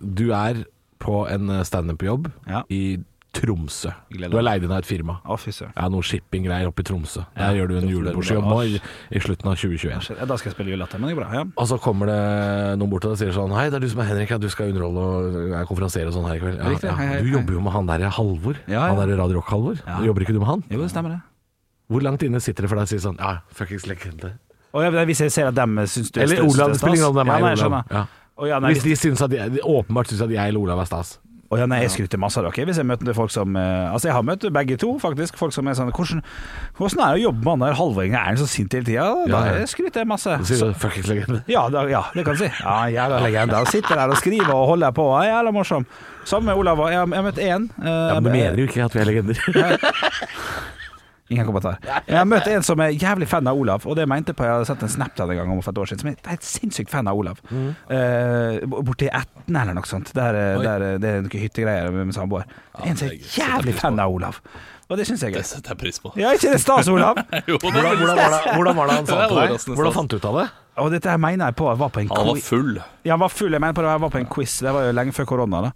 [0.02, 0.64] du er
[1.00, 2.62] på en eh, standup-jobb Ja.
[2.68, 2.98] i
[3.32, 3.92] Tromsø.
[4.10, 5.20] Gleder Du er leid inn av et firma.
[5.24, 5.70] Å, fy søren.
[5.76, 7.22] Ja, noe shippinggreier oppe i Tromsø.
[7.38, 8.80] Der gjør du en julebordsjobb nå i,
[9.14, 10.10] i slutten av 2021.
[10.18, 11.30] Ja, Da skal jeg spille julelatter, men det går bra.
[11.38, 11.44] Ja.
[11.54, 12.18] Og så kommer det
[12.82, 14.40] noen bort til deg og sier sånn Hei, det er du som er Henrik, ja,
[14.42, 16.58] du skal underholde og er konferansier og sånn her i kveld.
[16.58, 18.60] Ja, Riktig, hei, hei, du jobber jo med han der Halvor.
[18.66, 19.80] Han der Radio Rock-Halvor.
[19.86, 20.00] Ja.
[20.10, 20.66] Jobber ikke du med han?
[20.68, 21.20] Jo, det stemmer det.
[21.90, 24.34] Hvor langt inne sitter det for deg å si sånn Ja, fuckings legende.
[24.72, 26.94] Og ja, hvis jeg ser at dem syns du er Eller stas- Olav, det spiller
[26.96, 28.04] ingen rolle, det er meg, ja.
[28.40, 28.58] Ja.
[28.70, 31.18] Hvis de, synes at de, åpenbart syns at jeg eller Olav er stas.
[31.50, 32.62] Å, ja, nei, jeg skryter masse av dere.
[32.68, 35.34] Hvis jeg møter folk som eh, Altså, jeg har møtt begge to, faktisk.
[35.36, 36.20] Folk som er sånn Hvordan,
[36.78, 38.14] hvordan er det å jobbe med han der halvåringen?
[38.20, 39.08] Er han så sint hele tida?
[39.26, 39.66] Da Ja, ja.
[39.66, 40.36] skryter jeg masse.
[40.38, 41.40] Du sier Så, fuckings legende.
[41.50, 42.52] ja, da, ja, det kan du si.
[42.62, 43.56] Ja, jævla legende.
[43.58, 45.08] Han sitter der og skriver og holder på.
[45.24, 45.86] Ja, Jævla morsom.
[46.24, 46.84] Samme med Olav.
[46.88, 47.66] Jeg har møtt én.
[47.82, 49.42] eh, Ja, men du mener jo ikke at vi er legender.
[51.30, 51.76] Ingen kommentar.
[52.10, 54.66] Jeg møtte en som er jævlig fan av Olav, og det mente på Jeg hadde
[54.66, 56.90] sett en snap til en gang om for et år siden, som er helt sinnssykt
[56.90, 57.38] fan av Olav.
[57.50, 60.10] Eh, borti Etne eller noe sånt.
[60.16, 62.50] Der, eh, der, eh, det er noen hyttegreier med, samboer.
[62.74, 64.40] Er en som er jævlig fan av Olav.
[64.90, 65.44] Og det syns jeg er gøy.
[65.44, 66.10] Det setter jeg pris på.
[66.18, 67.14] Ja, ikke det stas, Olav?
[67.46, 69.78] Jo, det Hvordan, hvordan, var det, hvordan var det han sa Det til deg?
[69.78, 70.46] Hvordan fant du ut av det?
[70.80, 72.76] Og dette her mener jeg på var på en Han var full.
[73.04, 73.52] Ja, han var full.
[73.54, 74.58] Jeg mener på det, jeg var på en quiz.
[74.66, 75.62] Det var jo lenge før korona.
[75.68, 75.70] da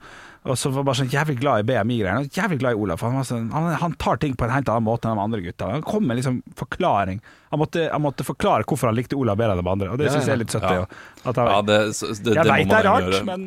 [0.45, 2.27] Og så var jeg bare sånn jævlig glad i BMI-greiene.
[2.27, 3.01] Og Jævlig glad i Olav.
[3.01, 5.41] Han, var sånn, han, han tar ting på en helt annen måte enn de andre
[5.41, 5.71] gutta.
[5.73, 7.23] Han kom med liksom forklaring.
[7.55, 10.11] Han måtte, han måtte forklare hvorfor han likte Olav bedre enn de andre, og det
[10.11, 10.67] Ja, syns jeg er litt søtt.
[10.69, 10.85] Ja.
[11.25, 13.25] Ja, det, så- det, jeg det veit det er rart, gjøre.
[13.25, 13.41] men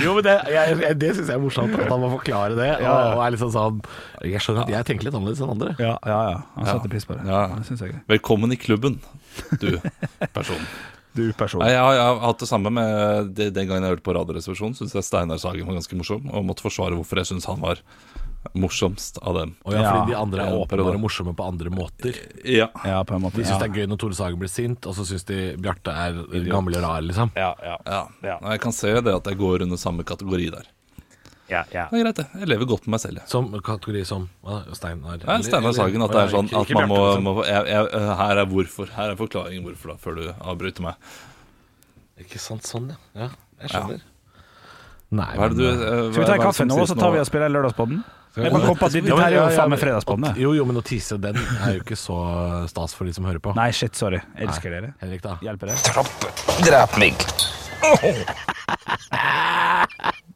[0.04, 2.70] Jo, men det, jeg, jeg, det syns jeg er morsomt, at han må forklare det.
[2.82, 3.78] Og, og er liksom sånn
[4.26, 5.76] Jeg skjønner at jeg tenker litt annerledes enn andre.
[5.78, 6.38] Ja, ja, ja.
[6.58, 7.22] Han satte pris på det.
[7.30, 7.46] Ja.
[7.60, 8.02] Det jeg.
[8.10, 8.98] Velkommen i klubben,
[9.62, 9.76] du
[10.34, 10.58] person.
[11.16, 11.70] Du personlig?
[11.72, 14.76] Jeg, har, jeg har hatt det samme med det, Den gangen jeg hørte på Radioresepsjonen,
[14.78, 17.82] syns jeg Steinar Sagen var ganske morsom, og måtte forsvare hvorfor jeg syns han var
[18.56, 19.50] morsomst av dem.
[19.68, 19.90] Og ja, Ja.
[19.92, 22.14] fordi de andre er åpenbare morsomme på andre måter.
[22.44, 22.68] Ja.
[22.84, 23.36] Ja, på en måte.
[23.36, 23.66] De syns ja.
[23.66, 26.78] det er gøy når Tore Sagen blir sint, og så syns de Bjarte er gammel
[26.78, 27.32] og rar, liksom.
[27.36, 27.76] Ja, ja.
[27.84, 28.02] ja.
[28.24, 28.38] Ja.
[28.54, 30.70] Jeg kan se det at jeg går under samme kategori der.
[31.50, 31.86] Ja, ja.
[31.90, 32.26] Det er greit, det.
[32.40, 33.24] Jeg lever godt med meg selv.
[33.30, 36.04] Som kategori som hva, Steinar Ja, Steinar Sagen.
[36.06, 38.94] At det er sånn at man må, må jeg, jeg, Her er hvorfor.
[38.94, 41.10] Her er forklaringen hvorfor, da, før du avbryter meg.
[42.20, 43.26] Ikke sant, sånn, ja.
[43.26, 43.28] ja
[43.64, 44.06] jeg skjønner.
[45.10, 47.10] Nei, Hva er det du men, eh, Skal vi ta en kaffe nå, så tar
[47.10, 48.02] vi og spiller Lørdagspodden?
[48.36, 50.30] Jeg bare kom på at de, de men- her er jo faen meg fredagsbåndene.
[50.30, 50.42] Fredagspodden.
[50.44, 52.18] Jo, jo, men å tisse den er jo ikke så
[52.70, 53.54] stas for de som hører på.
[53.58, 54.22] Nei, shit, sorry.
[54.38, 54.94] Jeg elsker dere.
[55.02, 55.34] Henrik, da?
[55.42, 55.82] Hjelper dere.
[55.90, 56.10] Trapp,
[56.62, 57.14] Drep meg.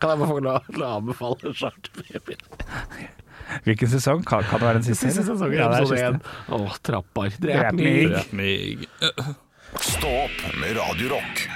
[0.00, 2.36] Kan jeg bare få lov til å anbefale Charterbaby?
[3.66, 4.24] Hvilken sesong?
[4.26, 5.10] Kan, kan det være den siste?
[5.12, 6.18] Siste sesongen, Ja, episode én.
[6.56, 7.36] Åh, trapper.
[7.42, 8.08] Drep meg.
[8.10, 8.86] Drep meg.
[9.82, 11.46] Stå opp med Radio Rock.